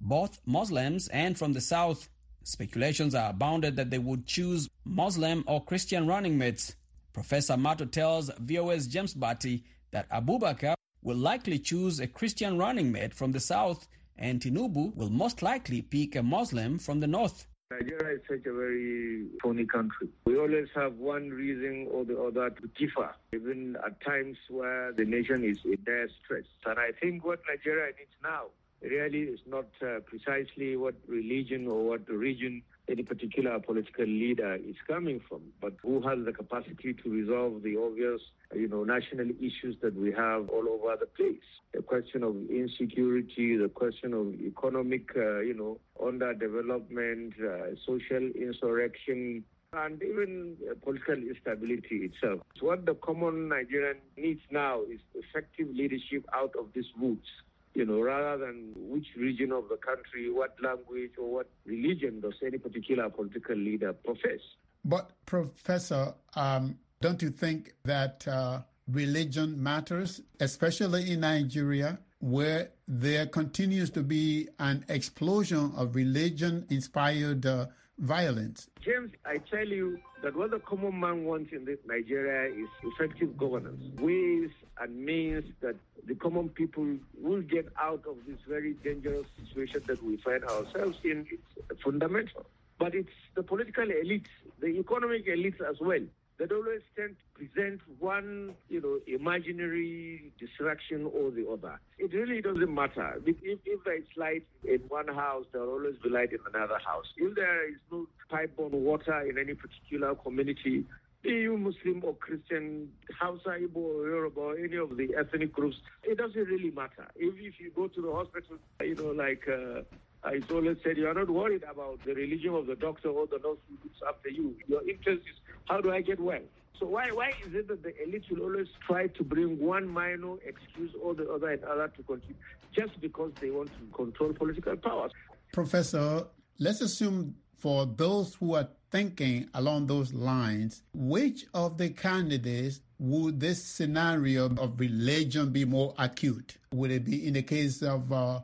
both 0.02 0.40
Muslims 0.44 1.08
and 1.08 1.38
from 1.38 1.54
the 1.54 1.61
south. 1.62 2.11
Speculations 2.44 3.14
are 3.14 3.30
abounded 3.30 3.76
that 3.76 3.88
they 3.88 3.99
would 3.99 4.26
choose 4.26 4.68
Muslim 4.85 5.42
or 5.47 5.64
Christian 5.64 6.06
running 6.06 6.37
mates. 6.37 6.75
Professor 7.14 7.56
Mato 7.56 7.87
tells 7.87 8.30
VOA's 8.40 8.88
James 8.88 9.14
Butty 9.14 9.64
that 9.92 10.06
Abubakar 10.11 10.75
will 11.02 11.16
likely 11.16 11.58
choose 11.58 11.99
a 11.99 12.06
Christian 12.06 12.58
running 12.58 12.92
mate 12.92 13.14
from 13.14 13.32
the 13.32 13.40
south 13.40 13.88
and 14.18 14.38
Tinubu 14.38 14.94
will 14.94 15.08
most 15.08 15.40
likely 15.40 15.80
pick 15.80 16.14
a 16.14 16.23
Muslim 16.23 16.78
from 16.78 17.00
the 17.00 17.06
north. 17.06 17.47
Nigeria 17.71 18.17
is 18.17 18.23
such 18.27 18.47
a 18.47 18.53
very 18.53 19.27
phony 19.43 19.67
country. 19.67 20.09
We 20.25 20.39
always 20.39 20.69
have 20.75 20.95
one 20.95 21.29
reason 21.29 21.87
or 21.91 22.03
the 22.03 22.19
other 22.19 22.49
to 22.49 22.67
differ, 22.79 23.15
even 23.35 23.77
at 23.85 24.01
times 24.01 24.39
where 24.49 24.93
the 24.93 25.05
nation 25.05 25.45
is 25.45 25.59
in 25.67 25.77
dire 25.85 26.09
stress. 26.25 26.45
And 26.65 26.79
I 26.79 26.93
think 26.99 27.27
what 27.27 27.41
Nigeria 27.47 27.93
needs 27.99 28.17
now 28.23 28.47
really 28.81 29.25
is 29.25 29.41
not 29.47 29.67
uh, 29.83 30.01
precisely 30.07 30.79
what 30.79 30.95
religion 31.07 31.69
or 31.69 31.87
what 31.87 32.09
region 32.09 32.63
any 32.88 33.02
particular 33.02 33.59
political 33.61 34.07
leader 34.07 34.54
is 34.57 34.76
coming 34.87 35.21
from, 35.28 35.42
but 35.61 35.75
who 35.83 36.00
has 36.09 36.18
the 36.25 36.33
capacity 36.33 36.95
to 36.95 37.11
resolve 37.11 37.62
the 37.62 37.76
obvious, 37.76 38.21
you 38.54 38.68
know, 38.68 38.85
national 38.85 39.28
issues 39.40 39.76
that 39.83 39.95
we 39.95 40.12
have 40.12 40.49
all 40.49 40.68
over 40.68 40.97
the 40.99 41.07
place. 41.07 41.42
The 41.75 41.83
question 41.83 42.23
of 42.23 42.35
insecurity, 42.50 43.57
the 43.57 43.68
question 43.68 44.14
of 44.14 44.35
economic, 44.40 45.11
uh, 45.16 45.40
you 45.40 45.54
know, 45.54 45.78
underdevelopment, 46.02 47.33
uh, 47.40 47.76
social 47.87 48.30
insurrection, 48.35 49.45
and 49.75 50.02
even 50.02 50.57
uh, 50.71 50.75
political 50.83 51.14
instability 51.14 52.11
itself. 52.11 52.40
So 52.59 52.66
what 52.66 52.87
the 52.87 52.95
common 52.95 53.49
Nigerian 53.49 53.99
needs 54.16 54.40
now 54.50 54.83
is 54.83 55.00
effective 55.14 55.68
leadership 55.75 56.25
out 56.33 56.54
of 56.59 56.68
these 56.75 56.87
woods 56.99 57.26
you 57.75 57.85
know, 57.85 58.01
rather 58.01 58.47
than 58.47 58.73
which 58.77 59.07
region 59.17 59.53
of 59.53 59.69
the 59.69 59.77
country, 59.77 60.31
what 60.31 60.57
language 60.63 61.13
or 61.19 61.31
what 61.31 61.51
religion 61.65 62.21
does 62.21 62.35
any 62.45 62.59
particular 62.59 63.09
political 63.09 63.57
leader 63.57 63.93
profess. 63.93 64.41
But, 64.85 65.13
Professor, 65.27 66.15
um, 66.35 66.79
don't 67.01 67.21
you 67.23 67.31
think 67.31 67.75
that 67.85 68.27
uh, 68.27 68.63
religion 68.89 69.63
matters, 69.63 70.21
especially 70.41 71.13
in 71.13 71.21
Nigeria, 71.21 71.99
where 72.21 72.71
there 72.89 73.27
continues 73.27 73.91
to 73.91 74.03
be 74.03 74.49
an 74.59 74.85
explosion 74.89 75.73
of 75.77 75.95
religion 75.95 76.67
inspired 76.71 77.47
uh, 77.47 77.67
violence? 77.99 78.69
James, 78.81 79.11
I 79.25 79.38
tell 79.38 79.67
you 79.67 79.99
that 80.23 80.37
what 80.37 80.50
the 80.50 80.59
common 80.61 80.99
man 80.99 81.25
wants 81.25 81.52
in 81.52 81.64
this 81.64 81.78
Nigeria 81.87 82.52
is 82.52 82.69
effective 82.83 83.37
governance, 83.37 83.83
ways 84.00 84.50
and 84.81 85.05
means 85.05 85.45
that 85.61 85.76
the 86.07 86.14
common 86.14 86.49
people 86.49 86.87
will 87.21 87.43
get 87.43 87.67
out 87.78 88.02
of 88.09 88.17
this 88.26 88.38
very 88.49 88.75
dangerous 88.85 89.26
situation 89.45 89.83
that 89.87 90.02
we 90.02 90.17
find 90.19 90.45
ourselves 90.45 90.99
in. 91.05 91.26
It's 91.71 91.83
fundamental. 91.83 92.47
But 92.78 92.95
it's 92.95 93.09
the 93.35 93.43
political 93.43 93.85
elites, 93.85 94.28
the 94.61 94.69
economic 94.69 95.26
elites 95.26 95.61
as 95.61 95.81
well, 95.81 96.00
that 96.38 96.52
always 96.52 96.80
tend 96.97 97.16
to 97.18 97.45
present 97.45 97.80
one, 97.99 98.54
you 98.68 98.80
know, 98.80 98.99
imaginary 99.12 100.33
distraction 100.38 101.11
or 101.12 101.30
the 101.30 101.49
other. 101.49 101.80
It 101.99 102.12
really 102.14 102.40
doesn't 102.40 102.73
matter. 102.73 103.21
If, 103.26 103.37
if 103.42 103.85
there 103.85 103.97
is 103.97 104.04
light 104.16 104.47
in 104.64 104.80
one 104.88 105.09
house, 105.09 105.47
there 105.52 105.62
will 105.62 105.75
always 105.75 105.97
be 106.02 106.09
light 106.11 106.33
in 106.33 106.38
another 106.54 106.78
house. 106.85 107.07
If 107.16 107.35
there 107.35 107.68
is 107.68 107.76
no 107.90 108.07
pipe-borne 108.30 108.73
water 108.85 109.21
in 109.28 109.37
any 109.38 109.54
particular 109.54 110.14
community, 110.14 110.85
be 111.23 111.30
you 111.30 111.57
Muslim 111.59 112.02
or 112.04 112.14
Christian, 112.14 112.88
Hausa, 113.18 113.57
Igbo, 113.61 113.76
or 113.76 114.09
Yoruba, 114.09 114.40
or 114.40 114.57
any 114.57 114.76
of 114.76 114.97
the 114.97 115.09
ethnic 115.18 115.52
groups, 115.52 115.76
it 116.04 116.16
doesn't 116.16 116.45
really 116.47 116.71
matter. 116.71 117.09
If, 117.16 117.35
if 117.38 117.59
you 117.59 117.73
go 117.75 117.88
to 117.88 118.00
the 118.00 118.12
hospital, 118.12 118.59
you 118.80 118.95
know, 118.95 119.11
like 119.11 119.42
uh, 119.49 119.83
I 120.23 120.40
always 120.52 120.76
said, 120.85 120.97
you 120.97 121.09
are 121.09 121.14
not 121.14 121.28
worried 121.28 121.64
about 121.64 122.04
the 122.04 122.14
religion 122.14 122.54
of 122.54 122.66
the 122.66 122.76
doctor 122.76 123.09
or 123.09 123.26
the 123.26 123.38
nurse 123.38 123.59
who 123.68 123.78
looks 123.83 124.00
after 124.09 124.28
you. 124.28 124.54
Your 124.68 124.88
interest 124.88 125.23
is, 125.23 125.37
how 125.67 125.81
do 125.81 125.93
I 125.93 126.00
get 126.00 126.21
well? 126.21 126.41
So 126.79 126.87
why 126.87 127.11
why 127.11 127.33
is 127.47 127.55
it 127.55 127.69
that 127.69 127.83
the 127.83 127.93
elite 128.03 128.25
will 128.31 128.43
always 128.43 128.69
try 128.87 129.09
to 129.09 129.25
bring 129.25 129.59
one 129.59 129.88
minor 129.88 130.37
excuse 130.45 130.93
or 131.03 131.15
the 131.15 131.29
other 131.31 131.49
and 131.50 131.65
other 131.65 131.88
to 131.88 132.03
continue 132.05 132.37
just 132.73 133.00
because 133.00 133.33
they 133.41 133.50
want 133.50 133.71
to 133.79 133.97
control 133.97 134.33
political 134.33 134.77
powers? 134.77 135.11
Professor, 135.53 136.25
let's 136.59 136.81
assume 136.81 137.35
for 137.57 137.87
those 137.87 138.35
who 138.37 138.55
are 138.55 138.69
thinking 138.91 139.49
along 139.55 139.87
those 139.87 140.12
lines, 140.15 140.83
which 140.95 141.45
of 141.53 141.77
the 141.79 141.91
candidates 141.91 142.81
would 142.99 143.41
this 143.41 143.62
scenario 143.62 144.47
of 144.47 144.79
religion 144.79 145.50
be 145.50 145.65
more 145.65 145.95
acute? 145.99 146.57
Would 146.73 146.91
it 146.91 147.05
be 147.05 147.27
in 147.27 147.35
the 147.35 147.43
case 147.43 147.83
of 147.83 148.12
uh, 148.12 148.41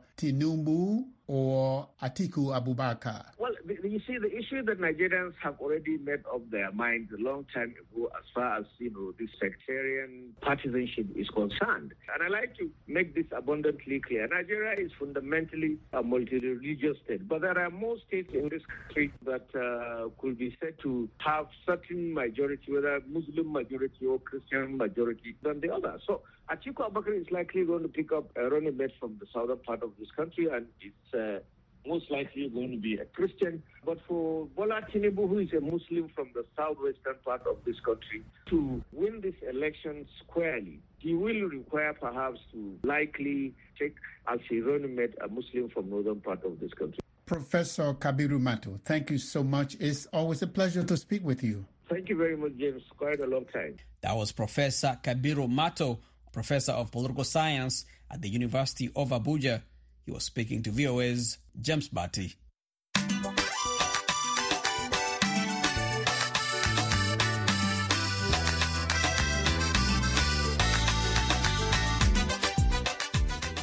or 1.27 1.87
Atiku 2.01 2.53
Abubakar? 2.53 3.25
Well, 3.37 3.44
you 3.67 3.99
see, 4.05 4.17
the 4.17 4.31
issue 4.31 4.63
that 4.63 4.79
Nigerians 4.79 5.33
have 5.41 5.59
already 5.59 5.97
made 5.97 6.23
up 6.33 6.49
their 6.51 6.71
minds 6.71 7.11
a 7.11 7.21
long 7.21 7.45
time 7.53 7.73
ago 7.93 8.09
as 8.17 8.23
far 8.33 8.59
as, 8.59 8.65
you 8.77 8.91
know, 8.91 9.13
this 9.19 9.29
sectarian 9.41 10.33
partisanship 10.41 11.07
is 11.15 11.27
concerned. 11.29 11.93
And 12.13 12.23
I 12.23 12.27
like 12.27 12.55
to 12.57 12.69
make 12.87 13.15
this 13.15 13.25
abundantly 13.35 13.99
clear. 13.99 14.27
Nigeria 14.27 14.79
is 14.79 14.91
fundamentally 14.99 15.77
a 15.93 16.03
multi-religious 16.03 16.97
state, 17.05 17.27
but 17.27 17.41
there 17.41 17.57
are 17.57 17.69
more 17.69 17.97
states 18.07 18.29
in 18.33 18.49
this 18.49 18.61
country 18.65 19.11
that 19.25 19.47
uh, 19.55 20.09
could 20.21 20.37
be 20.37 20.55
said 20.61 20.75
to 20.83 21.09
have 21.19 21.47
certain 21.65 22.13
majority, 22.13 22.71
whether 22.71 23.01
Muslim 23.07 23.51
majority 23.51 24.05
or 24.05 24.19
Christian 24.19 24.77
majority 24.77 25.35
than 25.41 25.61
the 25.61 25.73
other. 25.73 25.99
So 26.05 26.21
Atiku 26.49 26.91
Abubakar 26.91 27.19
is 27.19 27.27
likely 27.31 27.65
going 27.65 27.81
to 27.83 27.89
pick 27.89 28.11
up 28.11 28.25
a 28.35 28.49
running 28.49 28.77
mate 28.77 28.91
from 28.99 29.17
the 29.19 29.25
southern 29.33 29.57
part 29.59 29.81
of 29.81 29.91
this 29.99 30.09
country, 30.15 30.47
and 30.51 30.67
it's 30.79 31.13
uh, 31.13 31.39
most 31.87 32.09
likely 32.09 32.49
going 32.49 32.71
to 32.71 32.77
be 32.77 32.95
a 32.95 33.05
Christian. 33.05 33.61
But 33.85 33.99
for 34.07 34.47
Bola 34.55 34.81
Tinubu, 34.93 35.27
who 35.27 35.39
is 35.39 35.49
a 35.53 35.61
Muslim 35.61 36.09
from 36.15 36.29
the 36.33 36.45
southwestern 36.55 37.15
part 37.23 37.41
of 37.47 37.57
this 37.65 37.79
country, 37.79 38.23
to 38.47 38.83
win 38.91 39.21
this 39.21 39.35
election 39.49 40.05
squarely, 40.23 40.79
he 40.99 41.13
will 41.13 41.47
require 41.49 41.93
perhaps 41.93 42.39
to 42.51 42.77
likely 42.83 43.53
take 43.79 43.95
as 44.27 44.39
a 44.51 44.59
running 44.61 44.95
mate 44.95 45.13
a 45.23 45.27
Muslim 45.27 45.69
from 45.69 45.89
northern 45.89 46.21
part 46.21 46.43
of 46.43 46.59
this 46.59 46.73
country. 46.73 46.99
Professor 47.25 47.93
Kabiru 47.93 48.39
Mato, 48.39 48.79
thank 48.85 49.09
you 49.09 49.17
so 49.17 49.43
much. 49.43 49.75
It's 49.79 50.05
always 50.07 50.41
a 50.41 50.47
pleasure 50.47 50.83
to 50.83 50.95
speak 50.95 51.23
with 51.23 51.43
you. 51.43 51.65
Thank 51.89 52.09
you 52.09 52.17
very 52.17 52.35
much, 52.35 52.55
James. 52.57 52.81
Quite 52.97 53.19
a 53.19 53.25
long 53.27 53.45
time. 53.45 53.77
That 54.01 54.15
was 54.15 54.31
Professor 54.31 54.97
Kabiru 55.03 55.49
Mato, 55.49 55.99
professor 56.31 56.71
of 56.71 56.91
political 56.91 57.23
science 57.23 57.85
at 58.11 58.21
the 58.21 58.29
University 58.29 58.89
of 58.95 59.09
Abuja. 59.09 59.61
He 60.05 60.11
was 60.11 60.23
speaking 60.23 60.61
to 60.63 60.71
VOA's 60.71 61.39
James 61.59 61.87
Butty. 61.87 62.35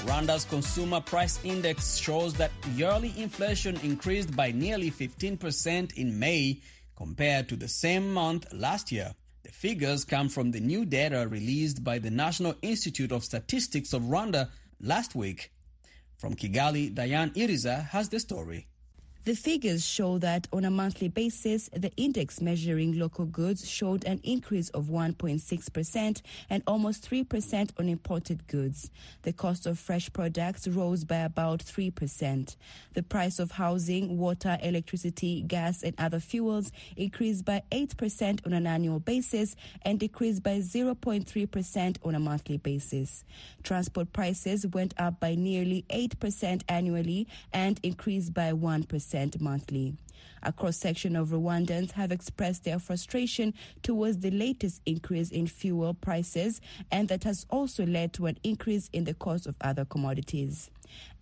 Rwanda's 0.05 0.45
consumer 0.45 1.01
price 1.01 1.39
index 1.45 1.97
shows 1.97 2.35
that 2.35 2.51
yearly 2.75 3.15
inflation 3.17 3.79
increased 3.85 4.35
by 4.35 4.51
nearly 4.51 4.91
15% 4.91 5.95
in 5.95 6.19
May 6.19 6.61
compared 6.97 7.49
to 7.51 7.57
the 7.57 7.69
same 7.69 8.13
month 8.13 8.53
last 8.53 8.91
year. 8.91 9.15
The 9.45 9.53
figures 9.53 10.05
come 10.05 10.29
from 10.29 10.51
the 10.51 10.61
new 10.61 10.85
data 10.85 11.29
released 11.29 11.85
by 11.85 11.99
the 12.01 12.11
National 12.11 12.57
Institute 12.63 13.13
of 13.13 13.23
Statistics 13.23 13.93
of 13.93 14.03
Rwanda 14.03 14.51
last 14.81 15.15
week. 15.15 15.53
From 16.23 16.37
Kigali, 16.37 16.95
Diane 16.95 17.33
Iriza 17.35 17.89
has 17.89 18.09
the 18.09 18.21
story. 18.21 18.69
The 19.25 19.37
figures 19.37 19.87
show 19.87 20.19
that 20.19 20.49
on 20.53 20.65
a 20.65 20.71
monthly 20.71 21.07
basis, 21.07 21.71
the 21.73 21.93
index 21.97 22.41
measuring 22.41 22.99
local 22.99 23.25
goods 23.25 23.71
showed 23.71 24.05
an 24.05 24.19
increase 24.25 24.69
of 24.71 24.87
1.6% 24.87 26.23
and 26.51 26.63
almost 26.67 27.09
3% 27.09 27.71
on 27.79 27.89
imported 27.89 28.45
goods. 28.49 28.91
The 29.23 29.33
cost 29.33 29.65
of 29.67 29.79
fresh 29.79 30.13
products 30.13 30.67
rose 30.67 31.05
by 31.05 31.19
about 31.19 31.61
3%. 31.61 32.57
The 32.95 33.03
price 33.05 33.39
of 33.39 33.53
housing, 33.53 34.19
water, 34.19 34.59
electricity, 34.61 35.43
gas, 35.43 35.85
and 35.85 35.95
other 35.99 36.19
fuels 36.19 36.73
increased 36.97 37.45
by 37.45 37.63
8% 37.71 38.45
on 38.45 38.53
an 38.53 38.67
annual 38.67 38.99
basis 38.99 39.55
and 39.83 40.01
decreased 40.01 40.43
by 40.43 40.59
0.3% 40.59 41.97
on 42.03 42.17
a 42.17 42.19
monthly 42.19 42.57
basis. 42.57 43.23
Transport 43.63 44.13
prices 44.13 44.67
went 44.67 44.95
up 44.99 45.21
by 45.21 45.37
nearly 45.37 45.85
8% 45.91 46.63
annually 46.69 47.29
and 47.53 47.79
increased 47.85 48.35
by 48.35 48.51
1% 48.51 49.12
monthly. 49.41 49.95
A 50.43 50.53
cross 50.53 50.77
section 50.77 51.15
of 51.15 51.29
Rwandans 51.29 51.93
have 51.93 52.11
expressed 52.11 52.65
their 52.65 52.79
frustration 52.79 53.55
towards 53.83 54.19
the 54.19 54.31
latest 54.31 54.83
increase 54.87 55.31
in 55.31 55.47
fuel 55.47 55.95
prices, 55.95 56.61
and 56.91 57.09
that 57.09 57.25
has 57.25 57.47
also 57.51 57.87
led 57.87 58.13
to 58.15 58.27
an 58.27 58.39
increase 58.43 58.91
in 58.93 59.05
the 59.05 59.15
cost 59.15 59.47
of 59.47 59.55
other 59.61 59.85
commodities. 59.85 60.71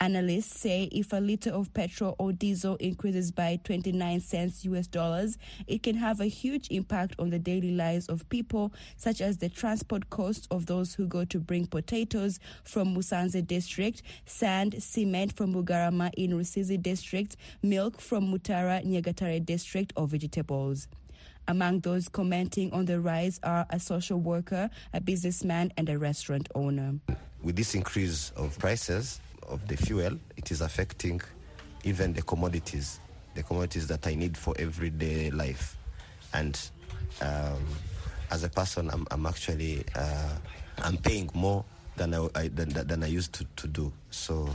Analysts 0.00 0.58
say 0.58 0.84
if 0.84 1.12
a 1.12 1.16
liter 1.16 1.50
of 1.50 1.72
petrol 1.74 2.16
or 2.18 2.32
diesel 2.32 2.76
increases 2.76 3.30
by 3.30 3.60
29 3.64 4.20
cents 4.20 4.64
US 4.64 4.86
dollars, 4.86 5.36
it 5.66 5.82
can 5.82 5.96
have 5.96 6.20
a 6.20 6.26
huge 6.26 6.68
impact 6.70 7.14
on 7.18 7.30
the 7.30 7.38
daily 7.38 7.72
lives 7.72 8.06
of 8.06 8.28
people, 8.30 8.72
such 8.96 9.20
as 9.20 9.36
the 9.36 9.48
transport 9.48 10.08
costs 10.08 10.48
of 10.50 10.66
those 10.66 10.94
who 10.94 11.06
go 11.06 11.24
to 11.26 11.38
bring 11.38 11.66
potatoes 11.66 12.40
from 12.64 12.94
Musanze 12.94 13.46
district, 13.46 14.02
sand, 14.24 14.82
cement 14.82 15.36
from 15.36 15.54
Bugarama 15.54 16.10
in 16.16 16.30
Rusizi 16.32 16.80
district, 16.80 17.36
milk 17.62 18.00
from 18.00 18.32
Mutara, 18.32 18.82
District, 19.40 19.92
or 19.96 20.06
vegetables. 20.06 20.88
Among 21.48 21.80
those 21.80 22.08
commenting 22.08 22.72
on 22.72 22.84
the 22.84 23.00
rise 23.00 23.40
are 23.42 23.66
a 23.70 23.80
social 23.80 24.18
worker, 24.18 24.70
a 24.94 25.00
businessman, 25.00 25.72
and 25.76 25.88
a 25.88 25.98
restaurant 25.98 26.48
owner. 26.54 26.94
With 27.42 27.56
this 27.56 27.74
increase 27.74 28.30
of 28.36 28.58
prices, 28.58 29.20
of 29.48 29.66
the 29.66 29.76
fuel, 29.76 30.18
it 30.36 30.50
is 30.50 30.60
affecting 30.60 31.20
even 31.84 32.12
the 32.12 32.22
commodities, 32.22 33.00
the 33.34 33.42
commodities 33.42 33.86
that 33.88 34.06
I 34.06 34.14
need 34.14 34.36
for 34.36 34.54
everyday 34.58 35.30
life. 35.30 35.76
And 36.32 36.58
um, 37.20 37.66
as 38.30 38.44
a 38.44 38.48
person, 38.48 38.90
I'm, 38.90 39.06
I'm 39.10 39.26
actually 39.26 39.84
uh, 39.94 40.36
I'm 40.78 40.96
paying 40.98 41.30
more 41.34 41.64
than 41.96 42.14
I, 42.14 42.28
I 42.34 42.48
than, 42.48 42.68
than 42.68 43.02
I 43.02 43.06
used 43.08 43.32
to, 43.34 43.46
to 43.56 43.66
do. 43.66 43.92
So 44.10 44.48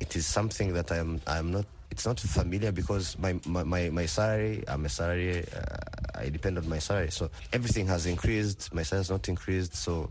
it 0.00 0.16
is 0.16 0.26
something 0.26 0.72
that 0.74 0.90
I'm 0.90 1.20
I'm 1.26 1.52
not. 1.52 1.66
It's 1.90 2.06
not 2.06 2.20
familiar 2.20 2.72
because 2.72 3.18
my 3.18 3.38
my, 3.46 3.64
my, 3.64 3.90
my 3.90 4.06
salary, 4.06 4.64
I'm 4.68 4.84
a 4.84 4.88
salary. 4.88 5.44
Uh, 5.44 6.20
I 6.20 6.28
depend 6.28 6.58
on 6.58 6.68
my 6.68 6.78
salary. 6.78 7.10
So 7.10 7.30
everything 7.52 7.86
has 7.88 8.06
increased. 8.06 8.72
My 8.74 8.82
salary 8.82 9.00
has 9.00 9.10
not 9.10 9.28
increased. 9.28 9.74
So 9.74 10.10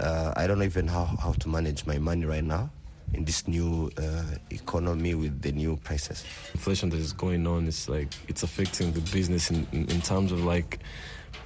uh, 0.00 0.32
I 0.36 0.46
don't 0.46 0.58
know 0.58 0.64
even 0.64 0.88
how, 0.88 1.04
how 1.04 1.32
to 1.32 1.48
manage 1.48 1.86
my 1.86 1.98
money 1.98 2.26
right 2.26 2.44
now 2.44 2.70
in 3.14 3.24
this 3.24 3.46
new 3.46 3.90
uh, 3.98 4.24
economy 4.50 5.14
with 5.14 5.40
the 5.40 5.52
new 5.52 5.76
prices. 5.76 6.24
Inflation 6.54 6.90
that 6.90 6.98
is 6.98 7.12
going 7.12 7.46
on 7.46 7.66
is 7.66 7.88
like 7.88 8.08
it's 8.28 8.42
affecting 8.42 8.92
the 8.92 9.00
business 9.12 9.50
in, 9.50 9.66
in, 9.72 9.88
in 9.90 10.00
terms 10.00 10.32
of 10.32 10.44
like 10.44 10.80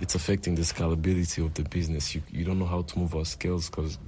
it's 0.01 0.15
affecting 0.15 0.55
the 0.55 0.63
scalability 0.63 1.45
of 1.45 1.55
the 1.55 1.63
business. 1.65 2.15
You 2.15 2.23
you 2.31 2.45
don't 2.45 2.59
know 2.59 2.67
how 2.67 2.83
to 2.83 2.99
move 2.99 3.15
our 3.15 3.25
scales 3.25 3.69
because 3.69 3.99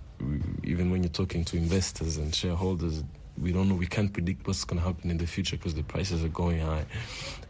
even 0.64 0.90
when 0.90 1.02
you're 1.02 1.10
talking 1.10 1.44
to 1.44 1.56
investors 1.56 2.16
and 2.16 2.34
shareholders. 2.34 3.04
We 3.40 3.52
don't 3.52 3.68
know. 3.68 3.74
We 3.74 3.86
can't 3.86 4.12
predict 4.12 4.46
what's 4.46 4.64
going 4.64 4.80
to 4.80 4.86
happen 4.86 5.10
in 5.10 5.18
the 5.18 5.26
future 5.26 5.56
because 5.56 5.74
the 5.74 5.82
prices 5.82 6.24
are 6.24 6.28
going 6.28 6.60
high, 6.60 6.84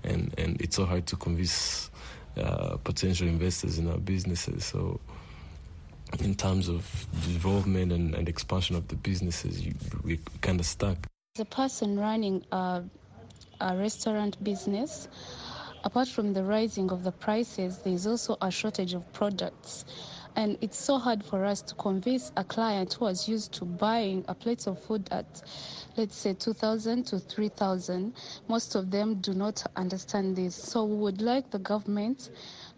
and 0.05 0.33
and 0.38 0.61
it's 0.61 0.77
so 0.77 0.85
hard 0.85 1.07
to 1.07 1.16
convince 1.16 1.90
uh, 2.37 2.77
potential 2.79 3.29
investors 3.29 3.79
in 3.79 3.88
our 3.88 3.99
businesses. 3.99 4.64
So 4.64 5.01
in 6.21 6.35
terms 6.35 6.68
of 6.68 7.07
development 7.23 7.92
and, 7.92 8.14
and 8.14 8.29
expansion 8.29 8.77
of 8.77 8.88
the 8.88 8.97
businesses, 8.97 9.64
you, 9.64 9.75
we 10.05 10.21
kind 10.40 10.61
of 10.61 10.66
stuck. 10.66 10.99
As 11.37 11.40
a 11.40 11.45
person 11.45 11.99
running 11.99 12.45
a, 12.53 12.83
a 13.61 13.77
restaurant 13.77 14.42
business, 14.45 15.09
apart 15.85 16.09
from 16.09 16.33
the 16.33 16.42
rising 16.42 16.90
of 16.90 17.05
the 17.05 17.12
prices, 17.12 17.79
there's 17.79 18.07
also 18.07 18.37
a 18.42 18.51
shortage 18.51 18.95
of 18.95 19.11
products. 19.12 19.85
And 20.37 20.57
it's 20.61 20.79
so 20.79 20.99
hard 20.99 21.23
for 21.25 21.45
us 21.45 21.62
to 21.62 21.75
convince 21.75 22.33
a 22.37 22.45
client 22.45 22.95
who 22.95 23.05
was 23.05 23.29
used 23.29 23.53
to 23.55 23.64
buying 23.64 24.25
a 24.29 24.35
plate 24.35 24.66
of 24.66 24.79
food 24.79 25.09
at, 25.11 25.42
let's 25.97 26.16
say, 26.16 26.35
2,000 26.35 27.05
to 27.09 27.18
3,000. 27.18 28.14
Most 28.49 28.75
of 28.75 28.90
them 28.90 29.16
do 29.16 29.35
not 29.35 29.62
understand 29.77 30.37
this. 30.37 30.55
So 30.55 30.85
we 30.85 30.97
would 30.97 31.21
like 31.21 31.51
the 31.51 31.59
government 31.59 32.31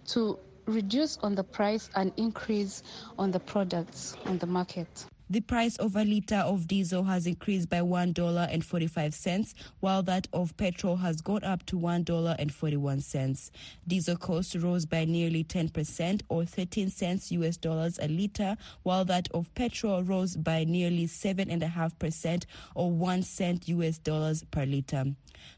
to 0.08 0.38
reduce 0.66 1.16
on 1.18 1.34
the 1.34 1.44
price 1.44 1.90
and 1.94 2.12
increase 2.16 2.82
on 3.18 3.30
the 3.30 3.40
products 3.40 4.16
on 4.26 4.38
the 4.38 4.46
market. 4.46 5.06
The 5.30 5.40
price 5.40 5.76
of 5.76 5.96
a 5.96 6.04
litre 6.04 6.36
of 6.36 6.68
diesel 6.68 7.04
has 7.04 7.26
increased 7.26 7.70
by 7.70 7.80
$1.45, 7.80 9.54
while 9.80 10.02
that 10.02 10.28
of 10.34 10.54
petrol 10.58 10.96
has 10.96 11.22
gone 11.22 11.42
up 11.42 11.64
to 11.66 11.78
$1.41. 11.78 13.50
Diesel 13.88 14.16
costs 14.16 14.54
rose 14.54 14.84
by 14.84 15.06
nearly 15.06 15.42
10% 15.42 16.20
or 16.28 16.44
13 16.44 16.90
cents 16.90 17.32
US 17.32 17.56
dollars 17.56 17.98
a 18.02 18.08
litre, 18.08 18.58
while 18.82 19.06
that 19.06 19.28
of 19.32 19.52
petrol 19.54 20.02
rose 20.02 20.36
by 20.36 20.64
nearly 20.64 21.06
7.5% 21.06 22.44
or 22.74 22.90
1 22.92 23.22
cent 23.22 23.66
US 23.68 23.96
dollars 23.96 24.44
per 24.50 24.66
litre. 24.66 25.06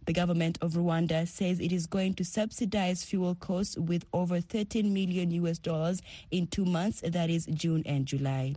The 0.04 0.12
government 0.12 0.58
of 0.62 0.74
Rwanda 0.74 1.26
says 1.26 1.58
it 1.58 1.72
is 1.72 1.88
going 1.88 2.14
to 2.14 2.24
subsidize 2.24 3.02
fuel 3.02 3.34
costs 3.34 3.76
with 3.76 4.04
over 4.12 4.40
13 4.40 4.94
million 4.94 5.32
US 5.32 5.58
dollars 5.58 6.02
in 6.30 6.46
two 6.46 6.64
months, 6.64 7.00
that 7.00 7.30
is 7.30 7.46
June 7.46 7.82
and 7.84 8.06
July. 8.06 8.54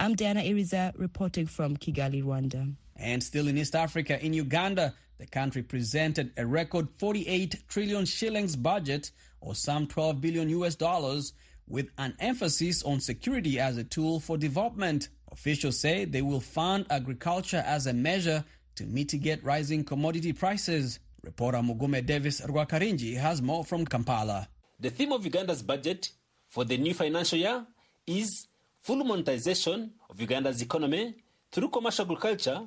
I'm 0.00 0.14
Diana 0.14 0.42
Iriza 0.42 0.92
reporting 0.96 1.48
from 1.48 1.76
Kigali, 1.76 2.22
Rwanda. 2.22 2.72
And 2.94 3.20
still 3.20 3.48
in 3.48 3.58
East 3.58 3.74
Africa, 3.74 4.24
in 4.24 4.32
Uganda, 4.32 4.94
the 5.18 5.26
country 5.26 5.60
presented 5.60 6.30
a 6.36 6.46
record 6.46 6.88
48 6.98 7.64
trillion 7.68 8.04
shillings 8.04 8.54
budget, 8.54 9.10
or 9.40 9.56
some 9.56 9.88
12 9.88 10.20
billion 10.20 10.48
US 10.50 10.76
dollars, 10.76 11.32
with 11.66 11.88
an 11.98 12.14
emphasis 12.20 12.84
on 12.84 13.00
security 13.00 13.58
as 13.58 13.76
a 13.76 13.82
tool 13.82 14.20
for 14.20 14.38
development. 14.38 15.08
Officials 15.32 15.80
say 15.80 16.04
they 16.04 16.22
will 16.22 16.40
fund 16.40 16.86
agriculture 16.90 17.62
as 17.66 17.88
a 17.88 17.92
measure 17.92 18.44
to 18.76 18.86
mitigate 18.86 19.42
rising 19.42 19.82
commodity 19.82 20.32
prices. 20.32 21.00
Reporter 21.22 21.58
Mugume 21.58 22.06
Davis 22.06 22.40
Rwakarinji 22.40 23.16
has 23.16 23.42
more 23.42 23.64
from 23.64 23.84
Kampala. 23.84 24.48
The 24.78 24.90
theme 24.90 25.12
of 25.12 25.24
Uganda's 25.24 25.62
budget 25.62 26.12
for 26.48 26.64
the 26.64 26.78
new 26.78 26.94
financial 26.94 27.38
year 27.38 27.66
is 28.06 28.47
full 28.88 29.04
monetization 29.04 29.90
of 30.08 30.18
Uganda's 30.18 30.62
economy 30.62 31.14
through 31.52 31.68
commercial 31.68 32.06
agriculture, 32.06 32.62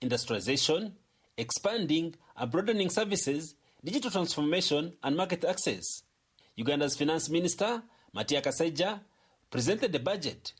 industrialization, 0.00 0.94
expanding 1.36 2.14
and 2.34 2.50
broadening 2.50 2.88
services, 2.88 3.54
digital 3.84 4.10
transformation, 4.10 4.94
and 5.02 5.14
market 5.14 5.44
access. 5.44 5.84
Uganda's 6.56 6.96
finance 6.96 7.28
minister, 7.28 7.82
Matia 8.16 8.42
Kasaija, 8.42 9.00
presented 9.50 9.92
the 9.92 9.98
budget. 9.98 10.54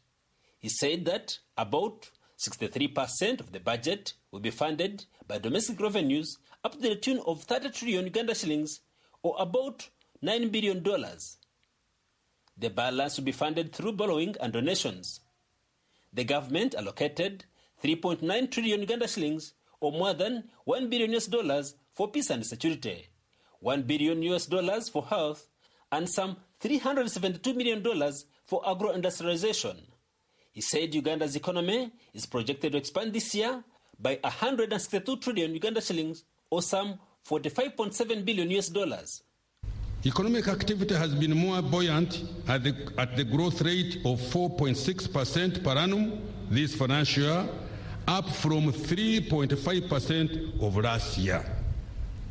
He 0.59 0.69
said 0.69 1.07
that 1.07 1.39
about 1.57 2.11
63% 2.39 3.41
of 3.41 3.53
the 3.53 3.61
budget 3.61 4.13
will 4.31 4.41
be 4.41 4.51
funded 4.51 5.07
by 5.27 5.39
domestic 5.39 5.81
revenues 5.81 6.37
up 6.63 6.73
to 6.73 6.79
the 6.91 6.95
tune 6.95 7.23
of 7.27 7.43
30 7.45 7.71
trillion 7.71 8.05
Uganda 8.05 8.35
shillings 8.35 8.81
or 9.23 9.35
about 9.39 9.89
$9 10.23 10.53
billion. 10.53 10.85
The 12.57 12.71
balance 12.71 13.17
will 13.17 13.25
be 13.25 13.33
funded 13.33 13.73
through 13.75 13.93
borrowing 13.93 14.35
and 14.41 14.53
donations. 14.53 15.21
The 16.13 16.25
government 16.25 16.75
allocated 16.75 17.45
3.9 17.83 18.51
trillion 18.51 18.81
Uganda 18.81 19.07
shillings 19.07 19.53
or 19.81 19.93
more 19.93 20.15
than 20.15 20.45
1 20.65 20.89
billion 20.89 21.13
US 21.15 21.27
dollars 21.27 21.75
for 21.93 22.09
peace 22.11 22.31
and 22.31 22.45
security, 22.47 23.09
1 23.61 23.83
billion 23.83 24.23
US 24.23 24.47
dollars 24.47 24.89
for 24.89 25.05
health, 25.05 25.49
and 25.93 26.09
some 26.09 26.37
372 26.61 27.55
million 27.55 27.83
dollars 27.83 28.25
for 28.47 28.63
agro-industrialization. 28.69 29.77
He 30.53 30.63
said 30.63 30.95
Uganda's 30.95 31.37
economy 31.37 31.93
is 32.15 32.25
projected 32.25 32.73
to 32.73 32.79
expand 32.79 33.13
this 33.13 33.35
year 33.35 33.63
by 33.99 34.19
162 34.23 35.17
trillion 35.19 35.53
Uganda 35.53 35.83
shillings 35.83 36.25
or 36.51 36.63
some 36.63 36.99
45.7 37.29 38.25
billion 38.25 38.51
US 38.53 38.69
dollars. 38.69 39.23
Economic 40.05 40.47
activity 40.49 40.95
has 40.95 41.15
been 41.15 41.37
more 41.37 41.63
buoyant 41.63 42.23
at 42.47 42.63
the, 42.63 42.75
at 42.99 43.17
the 43.17 43.25
growth 43.25 43.61
rate 43.63 43.97
of 44.05 44.21
4.6% 44.21 45.65
per 45.65 45.71
annum 45.77 46.21
this 46.49 46.75
financial 46.75 47.25
year, 47.25 47.49
up 48.07 48.29
from 48.31 48.73
3.5% 48.73 50.63
of 50.63 50.77
last 50.77 51.19
year. 51.19 51.45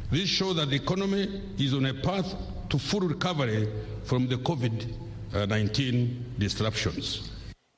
This 0.09 0.29
shows 0.29 0.55
that 0.55 0.69
the 0.69 0.75
economy 0.77 1.41
is 1.57 1.73
on 1.73 1.85
a 1.87 1.93
path 1.93 2.33
to 2.69 2.79
full 2.79 3.01
recovery 3.01 3.67
from 4.05 4.27
the 4.27 4.37
COVID 4.37 4.93
19 5.47 6.35
disruptions. 6.37 7.29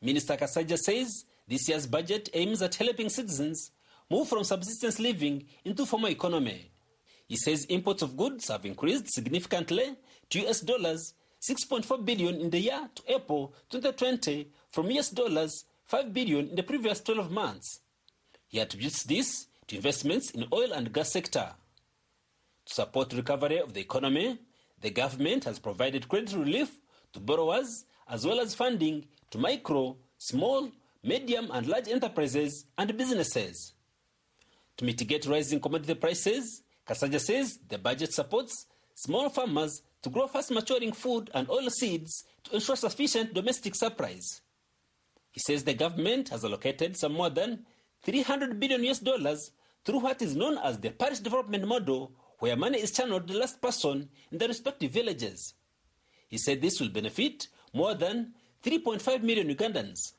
Minister 0.01 0.35
Kasaija 0.37 0.77
says 0.77 1.25
this 1.47 1.67
year's 1.67 1.87
budget 1.87 2.29
aims 2.33 2.61
at 2.61 2.75
helping 2.75 3.09
citizens 3.09 3.71
move 4.11 4.27
from 4.27 4.43
subsistence 4.43 4.99
living 4.99 5.43
into 5.65 5.85
formal 5.85 6.09
economy. 6.09 6.69
He 7.27 7.35
says 7.35 7.65
imports 7.65 8.01
of 8.01 8.15
goods 8.15 8.47
have 8.47 8.65
increased 8.65 9.13
significantly 9.13 9.95
to 10.29 10.47
US 10.47 10.61
dollars 10.61 11.13
6.4 11.41 12.03
billion 12.03 12.35
in 12.41 12.49
the 12.49 12.59
year 12.59 12.89
to 12.95 13.03
April 13.13 13.53
2020 13.69 14.49
from 14.71 14.89
US 14.91 15.09
dollars 15.09 15.65
5 15.85 16.13
billion 16.13 16.49
in 16.49 16.55
the 16.55 16.63
previous 16.63 16.99
12 17.01 17.29
months. 17.31 17.81
He 18.47 18.59
attributes 18.59 19.03
this 19.03 19.47
to 19.67 19.75
investments 19.75 20.31
in 20.31 20.41
the 20.41 20.47
oil 20.53 20.71
and 20.71 20.91
gas 20.93 21.11
sector. 21.11 21.53
To 22.65 22.73
support 22.73 23.13
recovery 23.13 23.59
of 23.59 23.73
the 23.73 23.81
economy, 23.81 24.39
the 24.81 24.89
government 24.89 25.43
has 25.43 25.59
provided 25.59 26.07
credit 26.07 26.33
relief 26.33 26.79
to 27.13 27.19
borrowers 27.19 27.85
as 28.09 28.25
well 28.25 28.39
as 28.39 28.55
funding 28.55 29.05
to 29.31 29.37
micro, 29.37 29.97
small, 30.17 30.71
medium 31.03 31.49
and 31.53 31.67
large 31.67 31.87
enterprises 31.87 32.65
and 32.77 32.97
businesses. 32.97 33.73
To 34.77 34.85
mitigate 34.85 35.25
rising 35.25 35.59
commodity 35.59 35.95
prices, 35.95 36.63
Kasaija 36.87 37.19
says 37.19 37.59
the 37.67 37.77
budget 37.77 38.13
supports 38.13 38.65
small 38.95 39.29
farmers 39.29 39.81
to 40.01 40.09
grow 40.09 40.27
fast 40.27 40.51
maturing 40.51 40.93
food 40.93 41.29
and 41.33 41.49
oil 41.49 41.69
seeds 41.69 42.23
to 42.45 42.55
ensure 42.55 42.75
sufficient 42.75 43.33
domestic 43.33 43.75
supplies. 43.75 44.41
He 45.31 45.39
says 45.39 45.63
the 45.63 45.73
government 45.73 46.29
has 46.29 46.45
allocated 46.45 46.95
some 46.97 47.13
more 47.13 47.29
than 47.29 47.65
300 48.03 48.59
billion 48.59 48.83
US 48.85 48.99
dollars 48.99 49.51
through 49.83 49.99
what 49.99 50.21
is 50.21 50.35
known 50.35 50.57
as 50.59 50.79
the 50.79 50.91
parish 50.91 51.19
development 51.19 51.67
model, 51.67 52.11
where 52.39 52.55
money 52.55 52.79
is 52.79 52.91
channeled 52.91 53.27
to 53.27 53.33
the 53.33 53.39
last 53.39 53.61
person 53.61 54.09
in 54.31 54.37
the 54.37 54.47
respective 54.47 54.91
villages. 54.91 55.53
He 56.27 56.37
said 56.37 56.61
this 56.61 56.79
will 56.79 56.89
benefit 56.89 57.47
more 57.73 57.93
than 57.95 58.33
3.5 58.63 59.23
million 59.23 59.47
Ugandans. 59.53 60.13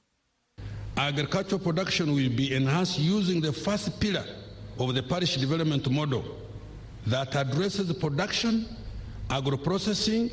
Agricultural 0.97 1.61
production 1.61 2.09
will 2.15 2.31
be 2.31 2.55
enhanced 2.55 2.99
using 2.99 3.41
the 3.41 3.53
first 3.53 4.01
pillar 4.01 4.25
of 4.79 4.95
the 4.95 5.03
parish 5.03 5.37
development 5.37 5.89
model 5.91 6.25
that 7.11 7.35
addresses 7.35 7.93
production, 7.95 8.67
agro-processing, 9.31 10.31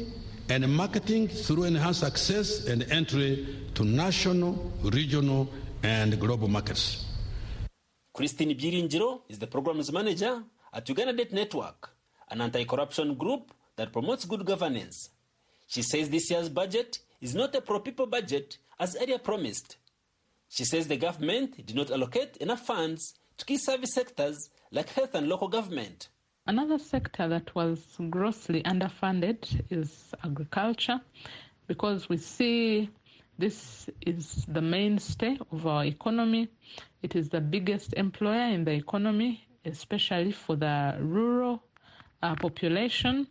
and 0.49 0.75
marketing 0.75 1.27
through 1.27 1.63
enhanced 1.63 2.03
access 2.03 2.67
and 2.67 2.83
entry 2.91 3.47
to 3.73 3.83
national, 3.83 4.71
regional, 4.83 5.49
and 5.83 6.19
global 6.19 6.47
markets. 6.47 7.05
Christine 8.13 8.55
Byiringiro 8.57 9.21
is 9.29 9.39
the 9.39 9.47
programs 9.47 9.91
manager 9.91 10.43
at 10.73 10.87
Uganda 10.87 11.13
Debt 11.13 11.31
Network, 11.33 11.91
an 12.29 12.41
anti-corruption 12.41 13.15
group 13.15 13.53
that 13.75 13.91
promotes 13.91 14.25
good 14.25 14.45
governance. 14.45 15.09
She 15.67 15.81
says 15.81 16.09
this 16.09 16.29
year's 16.29 16.49
budget 16.49 16.99
is 17.21 17.33
not 17.33 17.55
a 17.55 17.61
pro-people 17.61 18.05
budget 18.05 18.57
as 18.79 18.95
earlier 19.01 19.17
promised. 19.17 19.77
She 20.49 20.65
says 20.65 20.87
the 20.87 20.97
government 20.97 21.65
did 21.65 21.75
not 21.75 21.89
allocate 21.89 22.37
enough 22.37 22.65
funds 22.65 23.15
to 23.37 23.45
key 23.45 23.57
service 23.57 23.93
sectors 23.93 24.49
like 24.71 24.89
health 24.89 25.15
and 25.15 25.27
local 25.27 25.47
government. 25.47 26.09
Another 26.47 26.77
sector 26.77 27.27
that 27.27 27.55
was 27.55 27.97
grossly 28.11 28.61
underfunded 28.61 29.65
is 29.71 30.13
agriculture 30.23 31.01
because 31.65 32.07
we 32.07 32.17
see 32.17 32.87
this 33.39 33.89
is 34.05 34.45
the 34.47 34.61
mainstay 34.61 35.39
of 35.51 35.65
our 35.65 35.85
economy. 35.85 36.47
It 37.01 37.15
is 37.15 37.29
the 37.29 37.41
biggest 37.41 37.93
employer 37.93 38.53
in 38.53 38.63
the 38.63 38.73
economy, 38.73 39.43
especially 39.65 40.33
for 40.33 40.55
the 40.55 40.95
rural 40.99 41.63
uh, 42.21 42.35
population. 42.35 43.27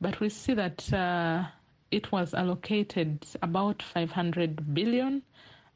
But 0.00 0.18
we 0.18 0.30
see 0.30 0.54
that 0.54 0.90
uh, 0.90 1.44
it 1.90 2.10
was 2.12 2.32
allocated 2.32 3.26
about 3.42 3.82
500 3.82 4.72
billion, 4.72 5.20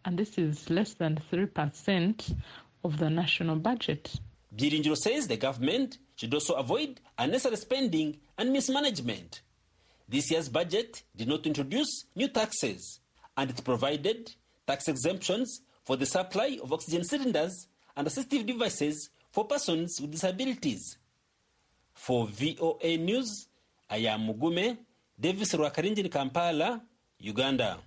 and 0.07 0.19
this 0.19 0.39
is 0.39 0.71
less 0.71 0.95
than 0.95 1.19
3% 1.31 2.35
of 2.83 2.97
the 2.97 3.11
national 3.11 3.57
budget. 3.57 4.19
Byiringiro 4.55 4.97
says 4.97 5.27
the 5.27 5.37
government 5.37 5.99
should 6.17 6.33
also 6.35 6.55
avoid 6.55 7.01
unnecessary 7.19 7.57
spending 7.57 8.19
and 8.37 8.53
mismanagement. 8.53 9.43
This 10.09 10.31
year's 10.31 10.49
budget 10.49 11.03
did 11.17 11.29
not 11.29 11.47
introduce 11.47 12.05
new 12.15 12.29
taxes, 12.29 13.01
and 13.37 13.51
it 13.51 13.65
provided 13.65 14.33
tax 14.67 14.89
exemptions 14.89 15.63
for 15.85 15.97
the 15.97 16.07
supply 16.07 16.59
of 16.63 16.73
oxygen 16.73 17.05
cylinders 17.05 17.67
and 17.97 18.07
assistive 18.07 18.47
devices 18.47 19.11
for 19.31 19.47
persons 19.47 19.99
with 20.01 20.11
disabilities. 20.11 20.99
For 21.95 22.27
VOA 22.27 22.97
News, 22.99 23.49
I 23.89 23.99
am 23.99 24.27
Mugume 24.27 24.79
Davis 25.19 25.55
Rwakarinji 25.55 25.99
in 25.99 26.09
Kampala, 26.09 26.83
Uganda. 27.19 27.79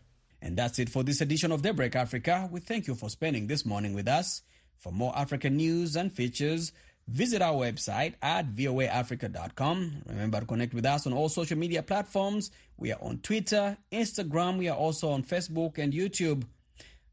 And 0.42 0.58
that's 0.58 0.80
it 0.80 0.90
for 0.90 1.04
this 1.04 1.22
edition 1.22 1.52
of 1.52 1.62
Daybreak 1.62 1.96
Africa. 1.96 2.48
We 2.52 2.60
thank 2.60 2.88
you 2.88 2.96
for 2.96 3.10
spending 3.10 3.48
this 3.48 3.66
morning 3.66 3.94
with 3.94 4.08
us. 4.08 4.42
For 4.78 4.92
more 4.92 5.18
African 5.18 5.58
news 5.58 5.96
and 5.96 6.12
features, 6.12 6.72
visit 7.08 7.42
our 7.42 7.54
website 7.54 8.14
at 8.22 8.54
voaafrica.com. 8.56 10.04
Remember 10.08 10.40
to 10.40 10.46
connect 10.46 10.74
with 10.74 10.86
us 10.86 11.06
on 11.08 11.14
all 11.14 11.30
social 11.30 11.58
media 11.58 11.82
platforms. 11.84 12.52
We 12.78 12.92
are 12.92 13.02
on 13.02 13.20
Twitter, 13.20 13.78
Instagram, 13.92 14.58
we 14.58 14.70
are 14.70 14.78
also 14.78 15.10
on 15.10 15.24
Facebook 15.24 15.78
and 15.78 15.94
YouTube. 15.94 16.44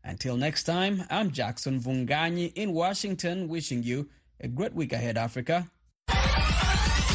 Until 0.04 0.36
next 0.36 0.64
time, 0.64 1.04
I'm 1.10 1.30
Jackson 1.30 1.80
Mvunganyi 1.80 2.52
in 2.54 2.72
Washington, 2.72 3.48
wishing 3.48 3.82
you 3.82 4.08
a 4.40 4.48
great 4.48 4.74
week 4.74 4.92
ahead, 4.92 5.16
Africa. 5.16 5.70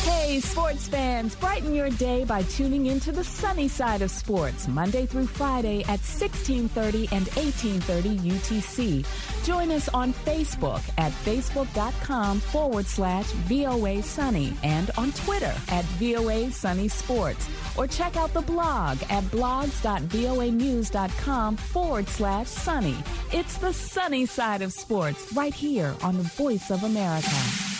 Hey, 0.07 0.39
sports 0.39 0.87
fans, 0.87 1.35
brighten 1.35 1.75
your 1.75 1.89
day 1.89 2.23
by 2.23 2.43
tuning 2.43 2.85
into 2.85 3.11
the 3.11 3.25
sunny 3.25 3.67
side 3.67 4.01
of 4.01 4.09
sports 4.09 4.65
Monday 4.65 5.05
through 5.05 5.27
Friday 5.27 5.81
at 5.81 5.99
1630 5.99 7.09
and 7.11 7.27
1830 7.35 8.17
UTC. 8.19 9.05
Join 9.45 9.69
us 9.69 9.89
on 9.89 10.13
Facebook 10.13 10.81
at 10.97 11.11
facebook.com 11.11 12.39
forward 12.39 12.85
slash 12.85 13.25
VOA 13.51 14.01
Sunny 14.01 14.53
and 14.63 14.91
on 14.97 15.11
Twitter 15.11 15.53
at 15.67 15.83
VOA 15.99 16.51
Sunny 16.51 16.87
Sports. 16.87 17.49
Or 17.75 17.85
check 17.85 18.15
out 18.15 18.33
the 18.33 18.43
blog 18.43 18.99
at 19.09 19.25
blogs.voanews.com 19.25 21.57
forward 21.57 22.07
slash 22.07 22.47
sunny. 22.47 22.95
It's 23.33 23.57
the 23.57 23.73
sunny 23.73 24.25
side 24.25 24.61
of 24.61 24.71
sports 24.71 25.33
right 25.33 25.53
here 25.53 25.93
on 26.01 26.15
the 26.15 26.23
Voice 26.23 26.71
of 26.71 26.85
America. 26.85 27.76